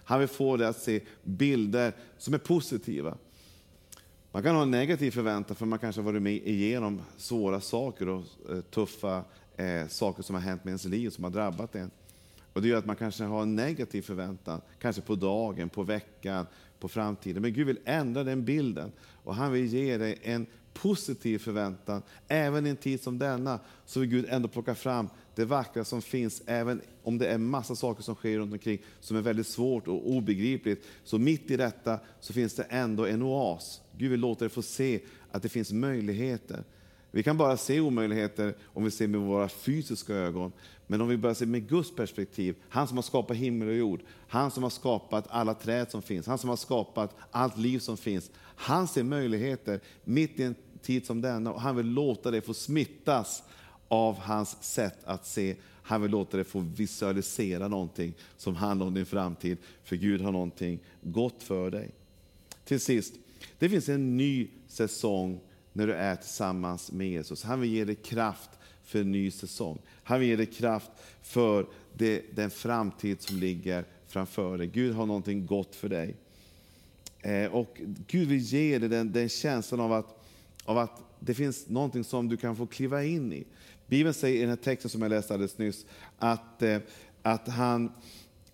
Han 0.04 0.20
vill 0.20 0.30
få 0.30 0.58
dig 0.58 0.68
att 0.68 0.82
se 0.82 1.02
bilder 1.24 1.94
som 2.18 2.34
är 2.34 2.38
positiva. 2.38 3.18
Man 4.32 4.44
kan 4.44 4.56
ha 4.56 4.62
en 4.62 4.72
negativ 4.72 5.12
förväntan 5.12 5.56
för 5.56 5.66
man 5.66 5.80
kanske 5.80 6.02
har 6.02 6.06
varit 6.12 6.22
med 6.22 6.34
igenom 6.34 7.02
svåra 7.18 7.62
saker 7.62 8.10
och 8.10 8.24
eh, 8.50 8.62
tuffa 8.62 9.24
eh, 9.56 9.88
saker 9.88 10.24
som 10.24 10.36
har 10.36 10.42
hänt 10.42 10.64
med 10.64 10.72
ens 10.72 10.86
liv, 10.86 11.10
som 11.10 11.24
har 11.24 11.32
drabbat 11.32 11.76
en. 11.76 11.92
Och 12.58 12.64
det 12.64 12.70
gör 12.70 12.78
att 12.78 12.86
man 12.86 12.96
kanske 12.96 13.24
har 13.24 13.42
en 13.42 13.56
negativ 13.56 14.02
förväntan, 14.02 14.62
kanske 14.80 15.02
på 15.02 15.16
dagen, 15.16 15.70
på 15.70 15.84
veckan, 15.84 16.46
på 16.80 16.88
framtiden. 16.88 17.42
Men 17.42 17.54
Gud 17.54 17.68
vill 17.68 17.80
ändra 17.86 18.24
den 18.24 18.46
bilden 18.46 18.92
och 19.24 19.36
han 19.36 19.52
vill 19.52 19.66
ge 19.66 19.98
dig 19.98 20.20
en 20.24 20.46
positiv 20.74 21.40
förväntan. 21.40 22.02
Även 22.28 22.68
i 22.68 22.70
en 22.70 22.78
tid 22.78 23.02
som 23.02 23.20
denna 23.20 23.60
så 23.86 24.00
vill 24.00 24.10
Gud 24.10 24.26
ändå 24.30 24.48
plocka 24.48 24.76
fram 24.76 25.10
det 25.36 25.46
vackra 25.46 25.84
som 25.84 26.02
finns, 26.02 26.42
även 26.46 26.82
om 27.04 27.18
det 27.18 27.28
är 27.28 27.38
massa 27.38 27.76
saker 27.76 28.04
som 28.04 28.16
sker 28.16 28.38
runt 28.38 28.54
omkring 28.54 28.82
som 29.00 29.18
är 29.18 29.22
väldigt 29.22 29.48
svårt 29.48 29.88
och 29.88 30.10
obegripligt. 30.12 30.86
Så 31.04 31.18
mitt 31.18 31.52
i 31.52 31.58
detta 31.58 32.00
så 32.20 32.34
finns 32.34 32.56
det 32.56 32.64
ändå 32.64 33.06
en 33.06 33.22
oas. 33.22 33.82
Gud 33.98 34.12
vill 34.12 34.20
låta 34.20 34.40
dig 34.40 34.50
få 34.50 34.62
se 34.62 35.00
att 35.32 35.44
det 35.44 35.50
finns 35.50 35.72
möjligheter. 35.72 36.64
Vi 37.12 37.24
kan 37.24 37.38
bara 37.38 37.58
se 37.58 37.80
omöjligheter 37.80 38.56
om 38.66 38.84
vi 38.84 38.92
ser 38.92 39.08
med 39.08 39.22
våra 39.22 39.50
fysiska 39.50 40.14
ögon. 40.14 40.52
Men 40.88 41.02
om 41.02 41.08
vi 41.08 41.18
börjar 41.18 41.34
se 41.34 41.46
med 41.46 41.70
Guds 41.70 41.96
perspektiv, 41.96 42.56
han 42.70 42.88
som 42.88 42.98
har 42.98 43.02
skapat 43.02 43.38
himmel 43.38 43.68
och 43.68 43.76
jord, 43.76 44.02
han 44.28 44.52
som 44.52 44.64
har 44.64 44.70
skapat 44.70 45.26
alla 45.30 45.54
träd 45.54 45.92
som 45.92 46.02
finns, 46.02 46.28
han 46.28 46.38
som 46.38 46.50
har 46.50 46.58
skapat 46.58 47.16
allt 47.32 47.58
liv 47.58 47.80
som 47.80 47.98
finns. 47.98 48.32
Han 48.56 48.88
ser 48.88 49.04
möjligheter 49.04 49.80
mitt 50.04 50.40
i 50.40 50.44
en 50.44 50.56
tid 50.82 51.06
som 51.06 51.22
denna 51.22 51.52
och 51.52 51.62
han 51.62 51.76
vill 51.76 51.86
låta 51.86 52.32
det 52.32 52.42
få 52.42 52.54
smittas 52.54 53.44
av 53.88 54.20
hans 54.20 54.64
sätt 54.64 54.98
att 55.04 55.26
se. 55.26 55.56
Han 55.84 56.02
vill 56.02 56.12
låta 56.12 56.38
det 56.38 56.44
få 56.44 56.60
visualisera 56.60 57.68
någonting 57.68 58.14
som 58.38 58.56
handlar 58.56 58.86
om 58.86 58.94
din 58.94 59.06
framtid, 59.06 59.58
för 59.84 59.96
Gud 59.96 60.22
har 60.22 60.32
någonting 60.32 60.80
gott 61.02 61.44
för 61.44 61.72
dig. 61.72 61.92
Till 62.66 62.80
sist, 62.80 63.14
det 63.60 63.70
finns 63.70 63.90
en 63.90 64.18
ny 64.18 64.48
säsong 64.68 65.40
när 65.78 65.88
du 65.88 65.94
är 65.94 66.16
tillsammans 66.16 66.92
med 66.92 67.10
Jesus. 67.10 67.44
Han 67.44 67.62
vill 67.62 67.74
ge 67.74 67.86
dig 67.86 67.96
kraft 67.96 68.50
för 68.84 69.02
en 69.02 69.12
ny 69.12 69.32
säsong. 69.32 69.80
Han 70.04 70.20
vill 70.20 70.30
ge 70.30 70.36
dig 70.36 70.46
kraft 70.46 70.92
för 71.22 71.68
det, 71.94 72.22
den 72.36 72.50
framtid 72.50 73.22
som 73.22 73.38
ligger 73.38 73.86
framför 74.08 74.58
dig. 74.58 74.68
Gud 74.68 74.96
har 74.96 75.06
någonting 75.06 75.46
gott 75.46 75.76
för 75.76 75.90
dig. 75.90 76.16
Eh, 77.20 77.54
och 77.54 77.82
Gud 78.08 78.28
vill 78.28 78.40
ge 78.40 78.80
dig 78.80 78.90
den, 78.90 79.12
den 79.12 79.30
känslan 79.30 79.80
av 79.80 79.94
att, 79.94 80.24
av 80.66 80.78
att 80.78 81.02
det 81.20 81.34
finns 81.34 81.70
någonting 81.70 82.04
som 82.04 82.30
du 82.30 82.38
kan 82.38 82.56
få 82.56 82.66
kliva 82.66 83.04
in 83.04 83.34
i. 83.34 83.44
Bibeln 83.88 84.14
säger 84.14 84.38
i 84.38 84.40
den 84.40 84.50
här 84.50 84.56
texten 84.56 84.90
som 84.90 85.02
jag 85.02 85.10
läste 85.10 85.34
alldeles 85.34 85.58
nyss 85.58 85.86
att, 86.18 86.62
eh, 86.62 86.80
att 87.22 87.48
han 87.48 87.92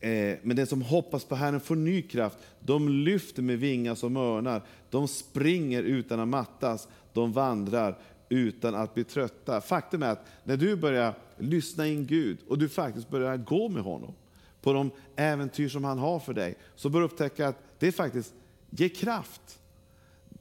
Eh, 0.04 0.38
men 0.42 0.56
den 0.56 0.68
som 0.68 0.82
hoppas 0.82 1.26
på 1.26 1.36
Herren 1.36 1.60
får 1.60 1.76
ny 1.76 2.02
kraft. 2.02 2.38
De 2.60 2.90
lyfter 2.90 3.42
med 3.42 3.60
vingar 3.60 3.96
som 3.96 4.18
örnar. 4.18 4.62
De 4.90 5.08
springer 5.08 5.84
utan 5.84 6.20
att 6.20 6.28
mattas. 6.28 6.88
De 7.14 7.34
vandrar 7.34 7.98
utan 8.30 8.76
att 8.76 8.94
bli 8.94 9.04
trötta. 9.04 9.62
Faktum 9.62 10.04
är 10.04 10.10
att 10.10 10.26
när 10.44 10.58
du 10.58 10.76
börjar 10.76 11.14
lyssna 11.38 11.88
in 11.88 12.06
Gud 12.06 12.38
och 12.48 12.58
du 12.58 12.70
faktiskt 12.70 13.10
börjar 13.10 13.38
gå 13.38 13.70
med 13.70 13.84
honom 13.84 14.14
på 14.62 14.74
de 14.74 14.92
äventyr 15.16 15.70
som 15.70 15.84
han 15.84 16.00
har 16.00 16.20
för 16.20 16.34
dig, 16.34 16.56
så 16.76 16.90
börjar 16.90 17.08
du 17.08 17.14
upptäcka 17.14 17.48
att 17.48 17.64
det 17.80 17.92
faktiskt 17.92 18.34
ger 18.70 18.90
kraft. 18.90 19.60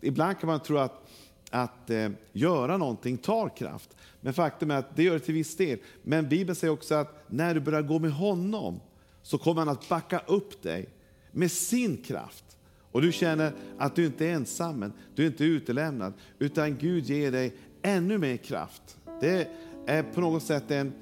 Ibland 0.01 0.39
kan 0.39 0.47
man 0.47 0.61
tro 0.61 0.79
att, 0.79 1.11
att 1.51 1.91
eh, 1.91 2.11
göra 2.33 2.77
någonting 2.77 3.19
tar 3.19 3.57
kraft, 3.57 3.97
men 4.21 4.35
faktum 4.35 4.71
är 4.71 4.77
att 4.77 4.97
det 4.97 5.03
gör 5.03 5.15
det 5.15 5.21
till 5.21 5.35
viss 5.35 5.57
del. 5.57 5.79
Men 6.03 6.29
Bibeln 6.29 6.57
säger 6.57 6.73
också 6.73 6.95
att 6.95 7.25
när 7.27 7.55
du 7.55 7.61
börjar 7.61 7.83
gå 7.83 7.99
med 7.99 8.13
honom, 8.13 8.81
så 9.23 9.39
kommer 9.39 9.61
han 9.61 9.69
att 9.69 9.89
backa 9.89 10.19
upp 10.19 10.63
dig 10.63 10.89
med 11.33 11.51
sin 11.51 11.97
kraft. 11.97 12.45
Och 12.93 13.03
du 13.03 13.13
känner 13.13 13.53
att 13.79 13.97
du 13.97 14.07
inte 14.07 14.27
är 14.27 14.33
ensam, 14.33 14.93
du 15.15 15.23
är 15.23 15.27
inte 15.27 15.45
utelämnad, 15.45 16.13
utan 16.39 16.77
Gud 16.77 17.05
ger 17.05 17.33
dig 17.33 17.57
ännu 17.83 18.19
mer 18.19 18.37
kraft. 18.37 18.97
Det 19.21 19.49
är 19.87 20.03
på 20.03 20.21
något 20.21 20.43
sätt 20.43 20.71
en, 20.71 20.93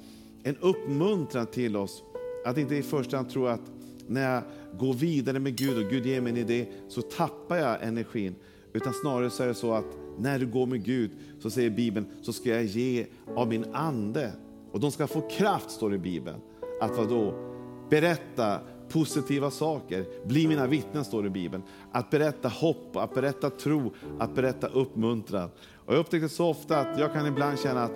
en 0.42 0.56
uppmuntran 0.56 1.46
till 1.46 1.76
oss 1.76 2.02
att 2.44 2.58
inte 2.58 2.76
i 2.76 2.82
första 2.82 3.16
hand 3.16 3.30
tro 3.30 3.46
att 3.46 3.60
när 4.06 4.34
jag 4.34 4.42
går 4.78 4.94
vidare 4.94 5.38
med 5.38 5.56
Gud 5.56 5.84
och 5.84 5.90
Gud 5.90 6.06
ger 6.06 6.20
mig 6.20 6.30
en 6.30 6.36
idé 6.36 6.66
så 6.88 7.02
tappar 7.02 7.56
jag 7.56 7.82
energin. 7.82 8.34
Utan 8.72 8.94
snarare 8.94 9.30
så 9.30 9.42
är 9.42 9.46
det 9.46 9.54
så 9.54 9.72
att 9.72 9.96
när 10.18 10.38
du 10.38 10.46
går 10.46 10.66
med 10.66 10.84
Gud 10.84 11.10
så 11.40 11.50
säger 11.50 11.70
Bibeln 11.70 12.06
så 12.22 12.32
ska 12.32 12.48
jag 12.48 12.64
ge 12.64 13.06
av 13.36 13.48
min 13.48 13.74
ande. 13.74 14.32
Och 14.72 14.80
de 14.80 14.90
ska 14.90 15.06
få 15.06 15.20
kraft 15.20 15.70
står 15.70 15.90
det 15.90 15.96
i 15.96 15.98
Bibeln. 15.98 16.40
Att 16.80 16.96
vadå? 16.96 17.49
Berätta 17.90 18.60
positiva 18.88 19.50
saker. 19.50 20.04
Bli 20.24 20.48
mina 20.48 20.66
vittnen, 20.66 21.04
står 21.04 21.22
det 21.22 21.26
i 21.26 21.30
Bibeln. 21.30 21.62
Att 21.92 22.10
berätta 22.10 22.48
hopp, 22.48 22.96
att 22.96 23.14
berätta 23.14 23.50
tro, 23.50 23.92
att 24.18 24.34
berätta 24.34 24.66
uppmuntran. 24.66 25.50
Och 25.74 25.94
jag 25.94 26.00
upptäckte 26.00 26.28
så 26.28 26.48
ofta 26.48 26.78
att 26.80 26.98
jag 26.98 27.12
kan 27.12 27.26
ibland 27.26 27.58
känna 27.58 27.82
att 27.82 27.92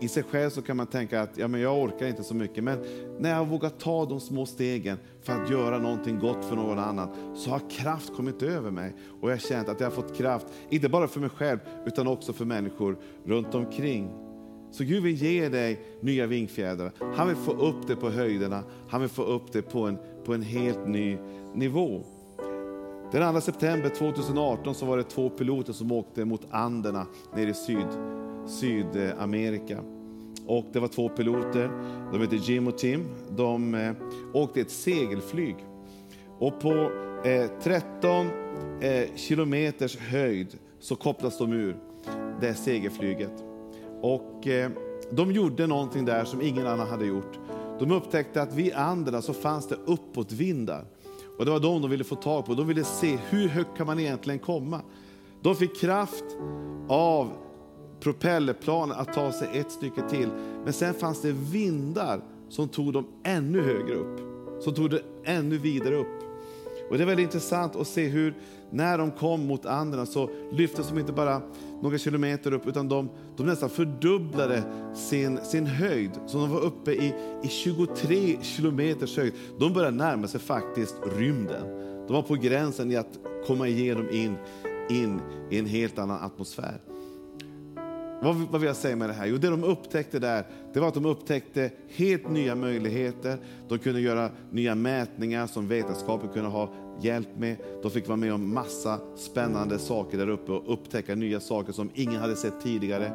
i 0.00 0.08
sig 0.08 0.22
själv 0.22 0.50
så 0.50 0.62
kan 0.62 0.76
man 0.76 0.86
tänka 0.86 1.20
att 1.20 1.38
ja, 1.38 1.48
men 1.48 1.60
jag 1.60 1.82
orkar 1.82 2.06
inte 2.06 2.24
så 2.24 2.34
mycket. 2.34 2.64
Men 2.64 2.78
när 3.18 3.30
jag 3.30 3.46
vågar 3.46 3.70
ta 3.70 4.04
de 4.04 4.20
små 4.20 4.46
stegen 4.46 4.98
för 5.22 5.32
att 5.32 5.50
göra 5.50 5.78
någonting 5.78 6.18
gott 6.18 6.44
för 6.44 6.56
någon 6.56 6.78
annan, 6.78 7.36
så 7.36 7.50
har 7.50 7.70
kraft 7.70 8.16
kommit 8.16 8.42
över 8.42 8.70
mig. 8.70 8.94
Och 9.20 9.30
jag 9.30 9.34
har 9.34 9.40
känt 9.40 9.68
att 9.68 9.80
jag 9.80 9.86
har 9.86 9.94
fått 9.94 10.16
kraft, 10.16 10.46
inte 10.70 10.88
bara 10.88 11.08
för 11.08 11.20
mig 11.20 11.30
själv, 11.30 11.58
utan 11.86 12.06
också 12.06 12.32
för 12.32 12.44
människor 12.44 12.98
runt 13.24 13.54
omkring. 13.54 14.27
Så 14.70 14.84
Gud 14.84 15.02
vill 15.02 15.14
ge 15.14 15.48
dig 15.48 15.80
nya 16.00 16.26
vingfjädrar. 16.26 16.92
Han 17.16 17.28
vill 17.28 17.36
få 17.36 17.52
upp 17.52 17.86
dig 17.86 17.96
på 17.96 18.10
höjderna. 18.10 18.62
Han 18.88 19.00
vill 19.00 19.10
få 19.10 19.22
upp 19.22 19.52
det 19.52 19.62
på 19.62 19.86
en, 19.86 19.98
på 20.24 20.34
en 20.34 20.42
helt 20.42 20.88
ny 20.88 21.18
nivå. 21.54 22.04
Den 23.12 23.34
2 23.34 23.40
september 23.40 23.88
2018 23.88 24.74
så 24.74 24.86
var 24.86 24.96
det 24.96 25.02
två 25.02 25.30
piloter 25.30 25.72
som 25.72 25.92
åkte 25.92 26.24
mot 26.24 26.46
Anderna 26.50 27.06
nere 27.34 27.50
i 27.50 27.54
Syd, 27.54 27.86
Sydamerika. 28.46 29.78
Och 30.46 30.64
det 30.72 30.80
var 30.80 30.88
två 30.88 31.08
piloter, 31.08 31.70
de 32.12 32.20
hette 32.20 32.36
Jim 32.36 32.66
och 32.66 32.78
Tim. 32.78 33.04
De 33.36 33.74
eh, 33.74 33.92
åkte 34.32 34.60
ett 34.60 34.70
segelflyg. 34.70 35.56
Och 36.38 36.60
på 36.60 36.90
eh, 37.24 37.50
13 37.62 38.26
eh, 38.80 39.14
kilometers 39.16 39.96
höjd 39.96 40.58
så 40.80 40.96
kopplas 40.96 41.38
de 41.38 41.52
ur 41.52 41.76
det 42.40 42.54
segelflyget. 42.54 43.47
Och 44.00 44.46
eh, 44.46 44.70
de 45.10 45.32
gjorde 45.32 45.66
någonting 45.66 46.04
där 46.04 46.24
som 46.24 46.42
ingen 46.42 46.66
annan 46.66 46.88
hade 46.88 47.06
gjort. 47.06 47.38
De 47.78 47.92
upptäckte 47.92 48.42
att 48.42 48.54
vid 48.54 48.72
andra 48.72 49.22
så 49.22 49.32
fanns 49.32 49.68
det 49.68 49.76
uppåtvindar. 49.86 50.84
Och 51.38 51.44
det 51.44 51.50
var 51.50 51.60
de 51.60 51.82
de 51.82 51.90
ville 51.90 52.04
få 52.04 52.14
tag 52.14 52.46
på. 52.46 52.54
De 52.54 52.66
ville 52.66 52.84
se 52.84 53.18
hur 53.30 53.48
högt 53.48 53.76
kan 53.76 53.86
man 53.86 54.00
egentligen 54.00 54.38
komma. 54.38 54.80
De 55.42 55.56
fick 55.56 55.80
kraft 55.80 56.24
av 56.88 57.30
propellerplanen 58.00 58.96
att 58.98 59.12
ta 59.12 59.32
sig 59.32 59.48
ett 59.52 59.72
stycke 59.72 60.02
till. 60.10 60.28
Men 60.64 60.72
sen 60.72 60.94
fanns 60.94 61.22
det 61.22 61.32
vindar 61.32 62.20
som 62.48 62.68
tog 62.68 62.92
dem 62.92 63.06
ännu 63.24 63.62
högre 63.62 63.94
upp. 63.94 64.20
Som 64.60 64.74
tog 64.74 64.90
det 64.90 65.02
ännu 65.24 65.58
vidare 65.58 65.96
upp. 65.96 66.22
Och 66.90 66.96
Det 66.96 67.04
är 67.04 67.06
väldigt 67.06 67.24
intressant 67.24 67.76
att 67.76 67.86
se 67.86 68.08
hur 68.08 68.34
när 68.70 68.98
de 68.98 69.10
kom 69.10 69.46
mot 69.46 69.66
andra 69.66 70.06
så 70.06 70.30
lyftes 70.52 70.88
de 70.88 70.98
inte 70.98 71.12
bara 71.12 71.42
några 71.82 71.98
kilometer 71.98 72.52
upp 72.52 72.66
utan 72.66 72.88
de, 72.88 73.08
de 73.36 73.46
nästan 73.46 73.70
fördubblade 73.70 74.62
sin, 74.94 75.38
sin 75.44 75.66
höjd. 75.66 76.10
Så 76.26 76.38
de 76.38 76.50
var 76.50 76.60
uppe 76.60 76.92
i, 76.92 77.14
i 77.42 77.48
23 77.48 78.36
kilometers 78.42 79.16
höjd. 79.16 79.32
De 79.58 79.72
började 79.72 79.96
närma 79.96 80.28
sig 80.28 80.40
faktiskt 80.40 80.96
rymden. 81.16 81.62
De 82.06 82.12
var 82.12 82.22
på 82.22 82.34
gränsen 82.34 82.92
i 82.92 82.96
att 82.96 83.18
komma 83.46 83.68
igenom 83.68 84.10
in, 84.10 84.36
in 84.90 85.20
i 85.50 85.58
en 85.58 85.66
helt 85.66 85.98
annan 85.98 86.24
atmosfär. 86.24 86.80
Vad, 88.22 88.34
vad 88.34 88.60
vill 88.60 88.66
jag 88.66 88.76
säga 88.76 88.96
med 88.96 89.08
det 89.08 89.12
här? 89.12 89.26
Jo, 89.26 89.36
det 89.36 89.50
de 89.50 89.64
upptäckte 89.64 90.18
där, 90.18 90.46
det 90.72 90.80
var 90.80 90.88
att 90.88 90.94
de 90.94 91.06
upptäckte 91.06 91.70
helt 91.88 92.30
nya 92.30 92.54
möjligheter. 92.54 93.38
De 93.68 93.78
kunde 93.78 94.00
göra 94.00 94.30
nya 94.50 94.74
mätningar 94.74 95.46
som 95.46 95.68
vetenskapen 95.68 96.28
kunde 96.28 96.48
ha 96.48 96.72
hjälp 97.00 97.28
med. 97.38 97.56
De 97.82 97.90
fick 97.90 98.08
vara 98.08 98.16
med 98.16 98.34
om 98.34 98.54
massa 98.54 99.00
spännande 99.16 99.78
saker 99.78 100.18
där 100.18 100.28
uppe 100.28 100.52
och 100.52 100.72
upptäcka 100.72 101.14
nya 101.14 101.40
saker 101.40 101.72
som 101.72 101.90
ingen 101.94 102.20
hade 102.20 102.36
sett 102.36 102.60
tidigare. 102.62 103.12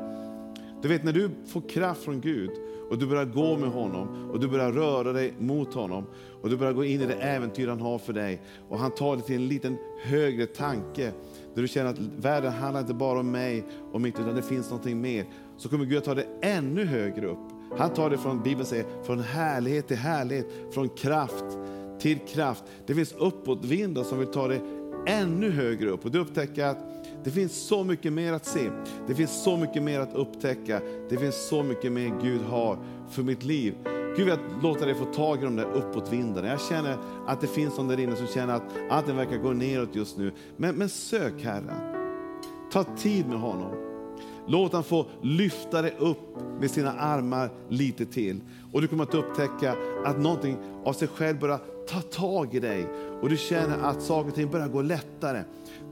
Du 0.82 0.90
vet, 0.90 1.04
när 1.04 1.14
du 1.14 1.30
får 1.48 1.62
kraft 1.70 2.04
från 2.04 2.22
Gud 2.22 2.52
och 2.90 2.98
du 2.98 3.06
börjar 3.06 3.26
gå 3.26 3.58
med 3.58 3.70
honom 3.70 4.32
och 4.32 4.40
du 4.40 4.48
börjar 4.48 4.72
röra 4.72 5.14
dig 5.14 5.34
mot 5.40 5.74
honom 5.74 6.06
och 6.42 6.50
du 6.50 6.58
börjar 6.58 6.74
gå 6.74 6.84
in 6.84 7.02
i 7.02 7.06
det 7.06 7.14
äventyr 7.14 7.68
han 7.68 7.82
har 7.82 7.98
för 7.98 8.14
dig 8.14 8.42
och 8.70 8.80
han 8.80 8.92
tar 8.92 9.16
dig 9.16 9.26
till 9.26 9.36
en 9.36 9.48
liten 9.48 9.78
högre 10.04 10.46
tanke 10.46 11.12
där 11.56 11.62
du 11.62 11.68
känner 11.68 11.90
att 11.90 12.00
världen 12.00 12.52
handlar 12.52 12.82
inte 12.82 12.94
bara 12.94 13.20
om 13.20 13.32
mig 13.32 13.64
och 13.92 14.02
mitt, 14.02 14.20
utan 14.20 14.36
det 14.36 14.42
finns 14.42 14.70
någonting 14.70 15.02
mer. 15.02 15.26
Så 15.58 15.70
kommer 15.70 15.86
Gud 15.86 15.98
att 15.98 16.04
ta 16.04 16.16
dig 16.16 16.28
ännu 16.42 16.86
högre 16.86 17.28
upp. 17.28 17.40
Han 17.78 17.90
tar 17.90 18.10
det 18.10 18.18
från, 18.18 18.44
Bibeln 18.44 18.66
säger, 18.66 18.86
från 19.04 19.20
härlighet 19.20 19.88
till 19.88 19.98
härlighet, 19.98 20.48
från 20.72 20.90
kraft 20.90 21.46
till 22.04 22.20
kraft. 22.20 22.64
Det 22.86 22.96
finns 22.96 23.14
uppåtvindar 23.18 24.04
som 24.04 24.20
vill 24.20 24.28
ta 24.28 24.48
dig 24.48 24.62
ännu 25.06 25.52
högre 25.52 25.90
upp. 25.90 26.06
Och 26.06 26.12
du 26.12 26.20
upptäcker 26.20 26.66
att 26.66 26.78
det 27.24 27.32
finns 27.32 27.68
så 27.68 27.84
mycket 27.84 28.14
mer 28.14 28.34
att 28.34 28.46
se. 28.46 28.70
Det 29.08 29.16
finns 29.16 29.44
så 29.44 29.58
mycket 29.58 29.84
mer 29.84 30.00
att 30.00 30.16
upptäcka. 30.16 30.82
Det 31.10 31.18
finns 31.18 31.48
så 31.48 31.64
mycket 31.64 31.92
mer 31.92 32.14
Gud 32.22 32.42
har 32.42 32.78
för 33.10 33.24
mitt 33.24 33.44
liv. 33.44 33.76
Gud 34.18 34.26
vill 34.26 34.38
låta 34.64 34.86
dig 34.86 34.96
få 34.96 35.06
tag 35.06 35.42
i 35.42 35.46
de 35.46 35.56
där 35.56 35.72
uppåtvindarna. 35.74 36.48
Jag 36.48 36.62
känner 36.62 36.98
att 37.28 37.42
det 37.42 37.48
finns 37.48 37.78
någon 37.78 37.88
där 37.88 38.00
inne 38.00 38.16
som 38.16 38.28
känner 38.28 38.54
att 38.54 38.64
allting 38.90 39.16
verkar 39.16 39.38
gå 39.38 39.54
neråt 39.54 39.96
just 39.96 40.18
nu. 40.18 40.32
Men, 40.58 40.76
men 40.76 40.90
sök 40.90 41.44
Herren. 41.44 41.72
Ta 42.72 42.84
tid 42.84 43.28
med 43.28 43.40
honom. 43.40 43.72
Låt 44.48 44.72
honom 44.72 44.84
få 44.84 45.06
lyfta 45.22 45.82
dig 45.82 45.96
upp 46.00 46.38
med 46.60 46.72
sina 46.72 46.92
armar 46.92 47.50
lite 47.70 48.06
till. 48.06 48.40
Och 48.72 48.82
du 48.82 48.88
kommer 48.88 49.04
att 49.04 49.14
upptäcka 49.14 49.76
att 50.06 50.20
någonting 50.20 50.58
av 50.84 50.94
sig 50.94 51.08
själv 51.08 51.40
börjar 51.40 51.60
ta 51.88 52.02
tag 52.02 52.56
i 52.56 52.60
dig. 52.60 52.88
Och 53.22 53.30
du 53.30 53.38
känner 53.38 53.78
att 53.78 54.02
saker 54.02 54.30
och 54.30 54.36
ting 54.36 54.52
börjar 54.52 54.68
gå 54.68 54.82
lättare. 54.82 55.44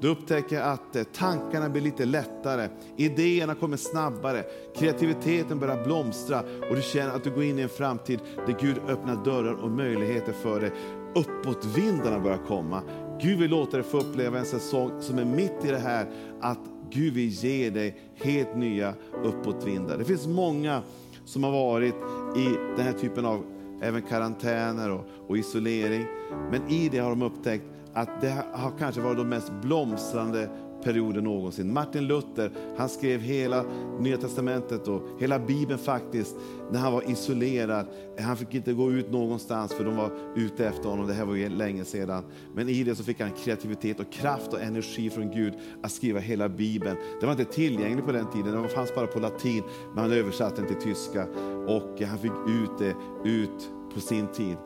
Du 0.02 0.08
upptäcker 0.08 0.62
att 0.62 0.96
eh, 0.96 1.04
tankarna 1.04 1.70
blir 1.70 1.82
lite 1.82 2.06
lättare, 2.06 2.70
idéerna 2.98 3.56
kommer 3.56 3.78
snabbare, 3.78 4.44
kreativiteten 4.76 5.60
börjar 5.60 5.84
blomstra 5.84 6.44
och 6.70 6.76
du 6.76 6.82
känner 6.82 7.16
att 7.16 7.24
du 7.24 7.32
går 7.32 7.44
in 7.44 7.60
i 7.60 7.62
en 7.62 7.70
framtid 7.70 8.20
där 8.48 8.56
Gud 8.60 8.76
öppnar 8.88 9.26
dörrar 9.26 9.54
och 9.54 9.72
möjligheter 9.72 10.34
för 10.34 10.62
dig. 10.62 10.72
Uppåtvindarna 11.16 12.20
börjar 12.20 12.42
komma. 12.48 12.82
Gud 13.22 13.40
vill 13.40 13.52
låta 13.52 13.78
dig 13.78 13.86
få 13.86 13.98
uppleva 13.98 14.40
en 14.40 14.46
säsong 14.46 14.92
som 15.02 15.18
är 15.20 15.26
mitt 15.26 15.66
i 15.66 15.68
det 15.68 15.80
här, 15.80 16.06
att 16.42 16.60
Gud 16.90 17.14
vill 17.14 17.30
ge 17.30 17.70
dig 17.70 18.00
helt 18.16 18.56
nya 18.56 18.94
uppåtvindar. 19.24 19.98
Det 19.98 20.06
finns 20.06 20.28
många 20.28 20.82
som 21.26 21.44
har 21.44 21.52
varit 21.52 21.96
i 22.36 22.46
den 22.78 22.86
här 22.86 22.94
typen 22.94 23.26
av 23.26 23.44
även 23.82 24.02
karantäner 24.02 24.92
och, 24.92 25.06
och 25.28 25.38
isolering. 25.38 26.06
Men 26.52 26.70
i 26.70 26.90
det 26.90 27.00
har 27.00 27.10
de 27.10 27.22
upptäckt 27.22 27.66
att 27.94 28.22
det 28.22 28.44
har 28.54 28.72
kanske 28.80 29.02
varit 29.02 29.18
de 29.18 29.30
mest 29.30 29.52
blomstrande 29.62 30.50
perioder 30.84 31.22
någonsin. 31.22 31.74
Martin 31.74 32.08
Luther 32.08 32.52
han 32.78 32.90
skrev 32.90 33.20
hela 33.20 33.66
Nya 34.00 34.18
Testamentet 34.18 34.88
och 34.88 35.02
hela 35.20 35.40
Bibeln 35.40 35.80
faktiskt 35.80 36.36
när 36.72 36.80
han 36.80 36.94
var 36.94 37.12
isolerad. 37.12 37.86
Han 38.20 38.38
fick 38.38 38.54
inte 38.54 38.74
gå 38.74 38.92
ut 38.92 39.12
någonstans 39.12 39.74
för 39.74 39.84
de 39.84 39.96
var 39.96 40.12
ute 40.36 40.68
efter 40.68 40.90
honom. 40.90 41.08
Det 41.08 41.14
här 41.14 41.26
var 41.26 41.36
ju 41.36 41.50
länge 41.50 41.86
sedan. 41.86 42.24
Men 42.56 42.70
i 42.70 42.84
det 42.84 42.96
så 42.96 43.04
fick 43.04 43.20
han 43.20 43.32
kreativitet 43.32 44.00
och 44.00 44.12
kraft 44.12 44.54
och 44.54 44.62
energi 44.62 45.10
från 45.10 45.32
Gud 45.32 45.54
att 45.84 45.92
skriva 45.92 46.20
hela 46.20 46.50
Bibeln. 46.50 46.98
Den 47.20 47.30
var 47.30 47.32
inte 47.40 47.54
tillgänglig 47.54 48.06
på 48.06 48.12
den 48.12 48.32
tiden, 48.32 48.54
den 48.54 48.70
fanns 48.70 48.96
bara 48.96 49.08
på 49.08 49.20
latin, 49.20 49.64
men 49.94 50.04
han 50.04 50.12
översatte 50.12 50.62
den 50.62 50.68
till 50.68 50.82
tyska 50.82 51.28
och 51.68 52.02
han 52.02 52.20
fick 52.20 52.32
ut 52.48 52.78
det 52.80 52.96
ut 53.30 53.70
på 53.94 54.00
sin 54.00 54.28
tid. 54.28 54.58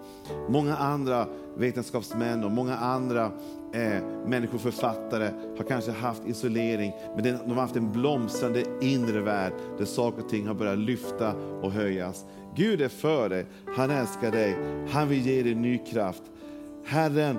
Många 0.49 0.75
andra 0.75 1.28
vetenskapsmän 1.58 2.43
och 2.43 2.51
många 2.51 2.78
andra 2.78 3.32
eh, 3.76 4.04
människor, 4.26 4.58
författare, 4.58 5.30
har 5.58 5.64
kanske 5.64 5.92
haft 5.92 6.26
isolering, 6.26 6.94
men 7.16 7.24
de 7.24 7.52
har 7.52 7.62
haft 7.62 7.76
en 7.76 7.92
blomstrande 7.92 8.64
inre 8.82 9.22
värld 9.22 9.54
där 9.78 9.86
saker 9.86 10.24
och 10.24 10.30
ting 10.30 10.48
har 10.48 10.54
börjat 10.54 10.78
lyfta 10.78 11.34
och 11.62 11.72
höjas. 11.72 12.26
Gud 12.56 12.82
är 12.82 12.90
för 12.90 13.30
dig, 13.30 13.46
han 13.76 13.92
älskar 13.92 14.32
dig, 14.32 14.56
han 14.90 15.10
vill 15.10 15.26
ge 15.26 15.44
dig 15.44 15.56
ny 15.56 15.78
kraft. 15.78 16.24
Herren, 16.86 17.38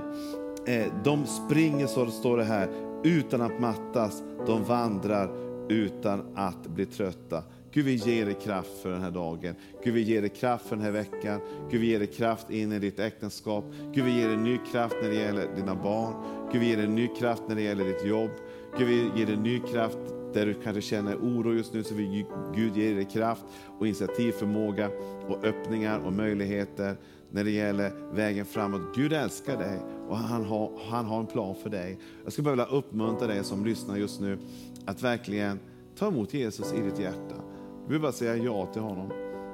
eh, 0.67 0.87
de 1.05 1.27
springer, 1.27 1.87
så 1.87 2.07
står 2.07 2.37
det 2.37 2.45
här, 2.45 2.69
utan 3.05 3.41
att 3.41 3.61
mattas. 3.61 4.23
De 4.47 4.65
vandrar 4.65 5.31
utan 5.69 6.23
att 6.35 6.67
bli 6.67 6.87
trötta. 6.87 7.43
Gud, 7.77 7.85
vi 7.85 7.95
ger 7.95 8.27
dig 8.27 8.35
kraft 8.35 8.79
för 8.83 8.91
den 8.91 9.03
här 9.03 9.11
dagen. 9.11 9.55
Gud, 9.85 9.95
vi 9.95 10.03
ger 10.03 10.21
dig 10.21 10.31
kraft 10.31 10.67
för 10.67 10.77
den 10.77 10.85
här 10.85 10.93
veckan. 10.93 11.41
Gud, 11.71 11.81
vi 11.81 11.87
ger 11.87 11.99
dig 11.99 12.09
kraft 12.09 12.51
in 12.51 12.73
i 12.73 12.79
ditt 12.79 12.99
äktenskap. 12.99 13.65
Gud, 13.95 14.05
vi 14.05 14.21
ger 14.21 14.29
dig 14.29 14.37
ny 14.37 14.59
kraft 14.73 14.97
när 15.03 15.09
det 15.09 15.15
gäller 15.15 15.57
dina 15.57 15.75
barn. 15.75 16.15
Gud, 16.53 16.61
vi 16.61 16.69
ger 16.69 16.77
dig 16.77 16.89
ny 16.89 17.09
kraft 17.09 17.43
när 17.49 17.55
det 17.55 17.63
gäller 17.63 17.85
ditt 17.85 18.07
jobb. 18.07 18.31
Gud, 18.79 18.89
vi 18.89 19.11
ger 19.17 19.27
dig 19.27 19.37
ny 19.37 19.61
kraft 19.61 19.99
där 20.33 20.47
du 20.47 20.55
kanske 20.55 20.83
känner 20.83 21.17
oro 21.17 21.55
just 21.55 21.75
nu, 21.75 21.85
så 21.85 21.95
vill 21.95 22.25
Gud 22.55 22.77
ge 22.77 22.95
dig 22.95 23.05
kraft 23.05 23.45
och 23.79 23.87
initiativförmåga 23.87 24.91
och 25.29 25.45
öppningar 25.45 25.99
och 25.99 26.13
möjligheter 26.13 26.97
när 27.31 27.45
det 27.45 27.51
gäller 27.51 27.93
vägen 28.13 28.45
framåt. 28.47 28.97
Gud 28.97 29.13
älskar 29.13 29.59
dig 29.59 29.79
och 30.09 30.17
han 30.17 30.45
har, 30.45 30.71
han 30.89 31.05
har 31.05 31.21
en 31.21 31.27
plan 31.27 31.55
för 31.63 31.71
dig. 31.71 31.99
Jag 32.25 32.33
skulle 32.33 32.45
bara 32.45 32.51
vilja 32.51 32.79
uppmuntra 32.79 33.27
dig 33.27 33.45
som 33.45 33.65
lyssnar 33.65 33.97
just 33.97 34.21
nu 34.21 34.39
att 34.85 35.03
verkligen 35.03 35.59
ta 35.99 36.09
emot 36.09 36.35
Jesus 36.35 36.73
i 36.73 36.81
ditt 36.81 36.99
hjärta. 36.99 37.46
Du 37.87 37.89
behöver 37.89 38.03
bara 38.03 38.13
säga 38.13 38.37
ja 38.37 38.67
till 38.67 38.83
honom. 38.83 39.11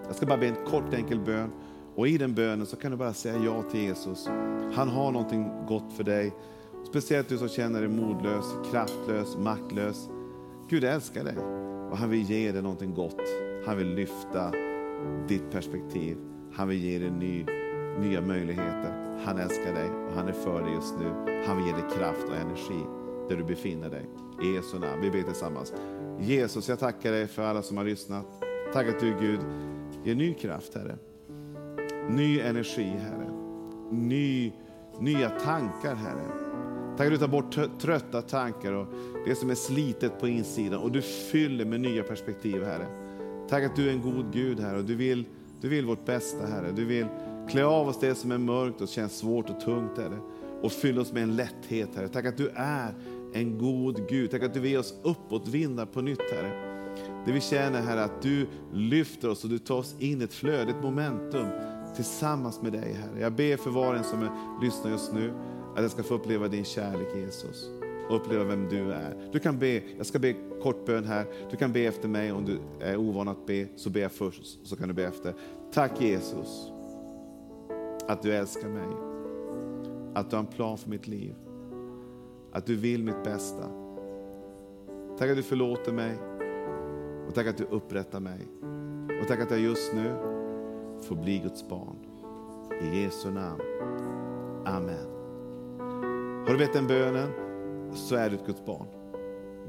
Jag 0.06 0.16
ska 0.16 0.26
bara 0.26 0.38
be 0.38 0.46
en 0.46 0.66
kort 0.66 0.94
enkel 0.94 1.20
bön 1.20 1.50
och 1.94 2.08
i 2.08 2.18
den 2.18 2.34
bönen 2.34 2.66
så 2.66 2.76
kan 2.76 2.90
du 2.90 2.96
bara 2.96 3.12
säga 3.12 3.44
ja 3.44 3.62
till 3.62 3.80
Jesus. 3.80 4.28
Han 4.74 4.88
har 4.88 5.12
någonting 5.12 5.50
gott 5.68 5.92
för 5.96 6.04
dig. 6.04 6.32
Speciellt 6.90 7.28
du 7.28 7.38
som 7.38 7.48
känner 7.48 7.80
dig 7.80 7.88
modlös, 7.88 8.44
kraftlös, 8.70 9.36
maktlös. 9.36 10.08
Gud 10.68 10.84
älskar 10.84 11.24
dig 11.24 11.36
och 11.90 11.98
han 11.98 12.10
vill 12.10 12.30
ge 12.30 12.52
dig 12.52 12.62
någonting 12.62 12.94
gott. 12.94 13.22
Han 13.66 13.76
vill 13.76 13.94
lyfta 13.94 14.52
ditt 15.28 15.50
perspektiv. 15.50 16.16
Han 16.52 16.68
vill 16.68 16.84
ge 16.84 16.98
dig 16.98 17.10
ny, 17.10 17.46
nya 18.00 18.20
möjligheter. 18.20 19.18
Han 19.24 19.38
älskar 19.38 19.74
dig 19.74 19.90
och 20.08 20.14
han 20.14 20.28
är 20.28 20.32
för 20.32 20.62
dig 20.62 20.74
just 20.74 20.94
nu. 20.98 21.42
Han 21.46 21.56
vill 21.56 21.66
ge 21.66 21.72
dig 21.72 21.84
kraft 21.96 22.24
och 22.28 22.36
energi 22.36 22.84
där 23.28 23.36
du 23.36 23.44
befinner 23.44 23.90
dig. 23.90 24.08
I 24.42 24.54
Jesu 24.54 24.78
namn. 24.78 25.02
Vi 25.02 25.10
ber 25.10 25.22
tillsammans. 25.22 25.72
Jesus, 26.20 26.68
jag 26.68 26.78
tackar 26.78 27.12
dig 27.12 27.26
för 27.26 27.42
alla 27.42 27.62
som 27.62 27.76
har 27.76 27.84
lyssnat. 27.84 28.26
Tack 28.72 28.88
att 28.88 29.00
du 29.00 29.16
Gud 29.20 29.40
ger 30.04 30.14
ny 30.14 30.34
kraft, 30.34 30.74
Herre. 30.74 30.96
Ny 32.10 32.40
energi, 32.40 32.84
Herre. 32.98 33.30
Ny, 33.90 34.52
nya 35.00 35.30
tankar, 35.30 35.94
Herre. 35.94 36.26
Tack 36.96 37.06
att 37.06 37.12
du 37.12 37.18
tar 37.18 37.28
bort 37.28 37.80
trötta 37.80 38.22
tankar 38.22 38.72
och 38.72 38.86
det 39.26 39.34
som 39.34 39.50
är 39.50 39.54
slitet 39.54 40.20
på 40.20 40.28
insidan 40.28 40.80
och 40.80 40.92
du 40.92 41.02
fyller 41.02 41.64
med 41.64 41.80
nya 41.80 42.02
perspektiv, 42.02 42.64
Herre. 42.64 42.86
Tack 43.48 43.64
att 43.64 43.76
du 43.76 43.88
är 43.88 43.92
en 43.92 44.02
god 44.02 44.32
Gud, 44.32 44.60
Herre, 44.60 44.78
och 44.78 44.84
du 44.84 44.94
vill, 44.94 45.24
du 45.60 45.68
vill 45.68 45.86
vårt 45.86 46.04
bästa, 46.04 46.46
Herre. 46.46 46.72
Du 46.72 46.84
vill 46.84 47.06
klä 47.50 47.64
av 47.64 47.88
oss 47.88 48.00
det 48.00 48.14
som 48.14 48.32
är 48.32 48.38
mörkt 48.38 48.80
och 48.80 48.88
känns 48.88 49.18
svårt 49.18 49.50
och 49.50 49.60
tungt, 49.60 49.98
Herre, 49.98 50.18
och 50.62 50.72
fylla 50.72 51.00
oss 51.00 51.12
med 51.12 51.22
en 51.22 51.36
lätthet, 51.36 51.88
Herre. 51.94 52.08
Tack 52.08 52.26
att 52.26 52.36
du 52.36 52.50
är 52.54 52.94
en 53.32 53.58
god 53.58 54.08
Gud. 54.08 54.30
Tack 54.30 54.42
att 54.42 54.54
du 54.54 54.60
vill 54.60 54.78
oss 54.78 54.94
uppåtvindar 55.02 55.86
på 55.86 56.00
nytt, 56.00 56.30
Herre. 56.32 56.72
Det 57.26 57.32
vi 57.32 57.40
känner, 57.40 57.80
Herre, 57.80 58.04
att 58.04 58.22
du 58.22 58.46
lyfter 58.72 59.30
oss 59.30 59.44
och 59.44 59.50
du 59.50 59.58
tar 59.58 59.76
oss 59.76 59.94
in 59.98 60.20
i 60.20 60.24
ett 60.24 60.32
flöde, 60.32 60.70
ett 60.70 60.82
momentum 60.82 61.46
tillsammans 61.94 62.62
med 62.62 62.72
dig, 62.72 62.92
Herre. 62.92 63.20
Jag 63.20 63.32
ber 63.32 63.56
för 63.56 63.70
var 63.70 63.94
en 63.94 64.04
som 64.04 64.28
lyssnar 64.62 64.90
just 64.90 65.12
nu, 65.12 65.32
att 65.76 65.82
jag 65.82 65.90
ska 65.90 66.02
få 66.02 66.14
uppleva 66.14 66.48
din 66.48 66.64
kärlek, 66.64 67.08
Jesus. 67.16 67.70
Och 68.08 68.16
uppleva 68.16 68.44
vem 68.44 68.68
du 68.68 68.92
är. 68.92 69.30
Du 69.32 69.38
kan 69.38 69.58
be, 69.58 69.82
jag 69.96 70.06
ska 70.06 70.18
be 70.18 70.34
kort 70.62 70.86
bön 70.86 71.04
här. 71.04 71.26
Du 71.50 71.56
kan 71.56 71.72
be 71.72 71.80
efter 71.80 72.08
mig 72.08 72.32
om 72.32 72.44
du 72.44 72.58
är 72.80 72.96
ovan 72.96 73.28
att 73.28 73.46
be, 73.46 73.66
så 73.76 73.90
be 73.90 74.00
jag 74.00 74.12
först, 74.12 74.66
så 74.68 74.76
kan 74.76 74.88
du 74.88 74.94
be 74.94 75.04
efter. 75.04 75.34
Tack 75.72 76.00
Jesus, 76.00 76.72
att 78.08 78.22
du 78.22 78.34
älskar 78.34 78.68
mig. 78.68 78.88
Att 80.14 80.30
du 80.30 80.36
har 80.36 80.40
en 80.40 80.46
plan 80.46 80.78
för 80.78 80.90
mitt 80.90 81.06
liv 81.06 81.34
att 82.52 82.66
du 82.66 82.76
vill 82.76 83.04
mitt 83.04 83.24
bästa. 83.24 83.64
Tack 85.18 85.30
att 85.30 85.36
du 85.36 85.42
förlåter 85.42 85.92
mig 85.92 86.18
och 87.28 87.34
tack 87.34 87.46
att 87.46 87.56
du 87.56 87.64
upprättar 87.64 88.20
mig. 88.20 88.48
Och 89.22 89.28
tack 89.28 89.40
att 89.40 89.50
jag 89.50 89.60
just 89.60 89.94
nu 89.94 90.14
får 91.02 91.16
bli 91.16 91.38
Guds 91.38 91.68
barn. 91.68 91.96
I 92.82 93.02
Jesu 93.02 93.30
namn. 93.30 93.60
Amen. 94.64 95.06
Har 96.46 96.52
du 96.52 96.58
bett 96.58 96.72
den 96.72 96.86
bönen 96.86 97.28
så 97.94 98.16
är 98.16 98.30
du 98.30 98.36
ett 98.36 98.46
Guds 98.46 98.64
barn. 98.64 98.86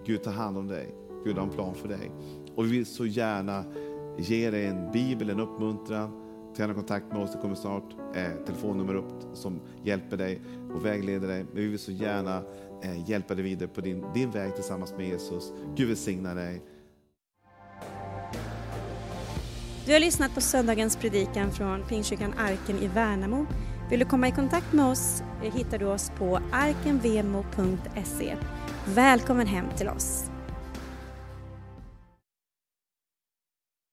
Gud 0.06 0.24
tar 0.24 0.32
hand 0.32 0.58
om 0.58 0.68
dig. 0.68 0.96
Gud 1.26 1.36
har 1.36 1.44
en 1.44 1.50
plan 1.50 1.76
för 1.76 1.88
dig. 1.88 2.12
Och 2.56 2.66
vi 2.66 2.72
vill 2.72 2.86
så 2.86 3.06
gärna 3.06 3.64
ge 4.18 4.52
dig 4.52 4.66
en 4.66 4.92
bibel, 4.92 5.30
en 5.30 5.40
uppmuntran. 5.40 6.23
Ta 6.56 6.62
gärna 6.62 6.74
kontakt 6.74 7.06
med 7.12 7.22
oss. 7.22 7.32
Det 7.32 7.38
kommer 7.38 7.56
snart 7.56 7.96
eh, 8.16 8.46
telefonnummer 8.46 8.96
upp 8.96 9.24
som 9.34 9.62
hjälper 9.84 10.18
dig 10.18 10.42
och 10.74 10.86
vägleder 10.86 11.28
dig. 11.28 11.44
Men 11.44 11.56
vi 11.56 11.68
vill 11.68 11.80
så 11.80 11.92
gärna 11.92 12.44
eh, 12.84 13.10
hjälpa 13.10 13.36
dig 13.36 13.44
vidare 13.44 13.70
på 13.70 13.82
din, 13.82 14.06
din 14.14 14.32
väg 14.32 14.56
tillsammans 14.56 14.94
med 14.98 15.08
Jesus. 15.08 15.54
Gud 15.76 15.88
välsigna 15.88 16.34
dig. 16.34 16.62
Du 19.86 19.94
har 19.94 20.00
lyssnat 20.00 20.36
på 20.36 20.42
söndagens 20.42 20.96
predikan 20.96 21.52
från 21.52 21.84
Pingstkyrkan 21.84 22.34
Arken 22.38 22.78
i 22.78 22.88
Värnamo. 22.88 23.46
Vill 23.90 24.00
du 24.00 24.06
komma 24.06 24.28
i 24.28 24.32
kontakt 24.32 24.74
med 24.74 24.86
oss 24.86 25.24
eh, 25.44 25.54
hittar 25.54 25.78
du 25.78 25.86
oss 25.86 26.12
på 26.18 26.40
arkenvemo.se. 26.52 28.36
Välkommen 28.86 29.48
hem 29.48 29.66
till 29.78 29.90
oss. 29.90 30.33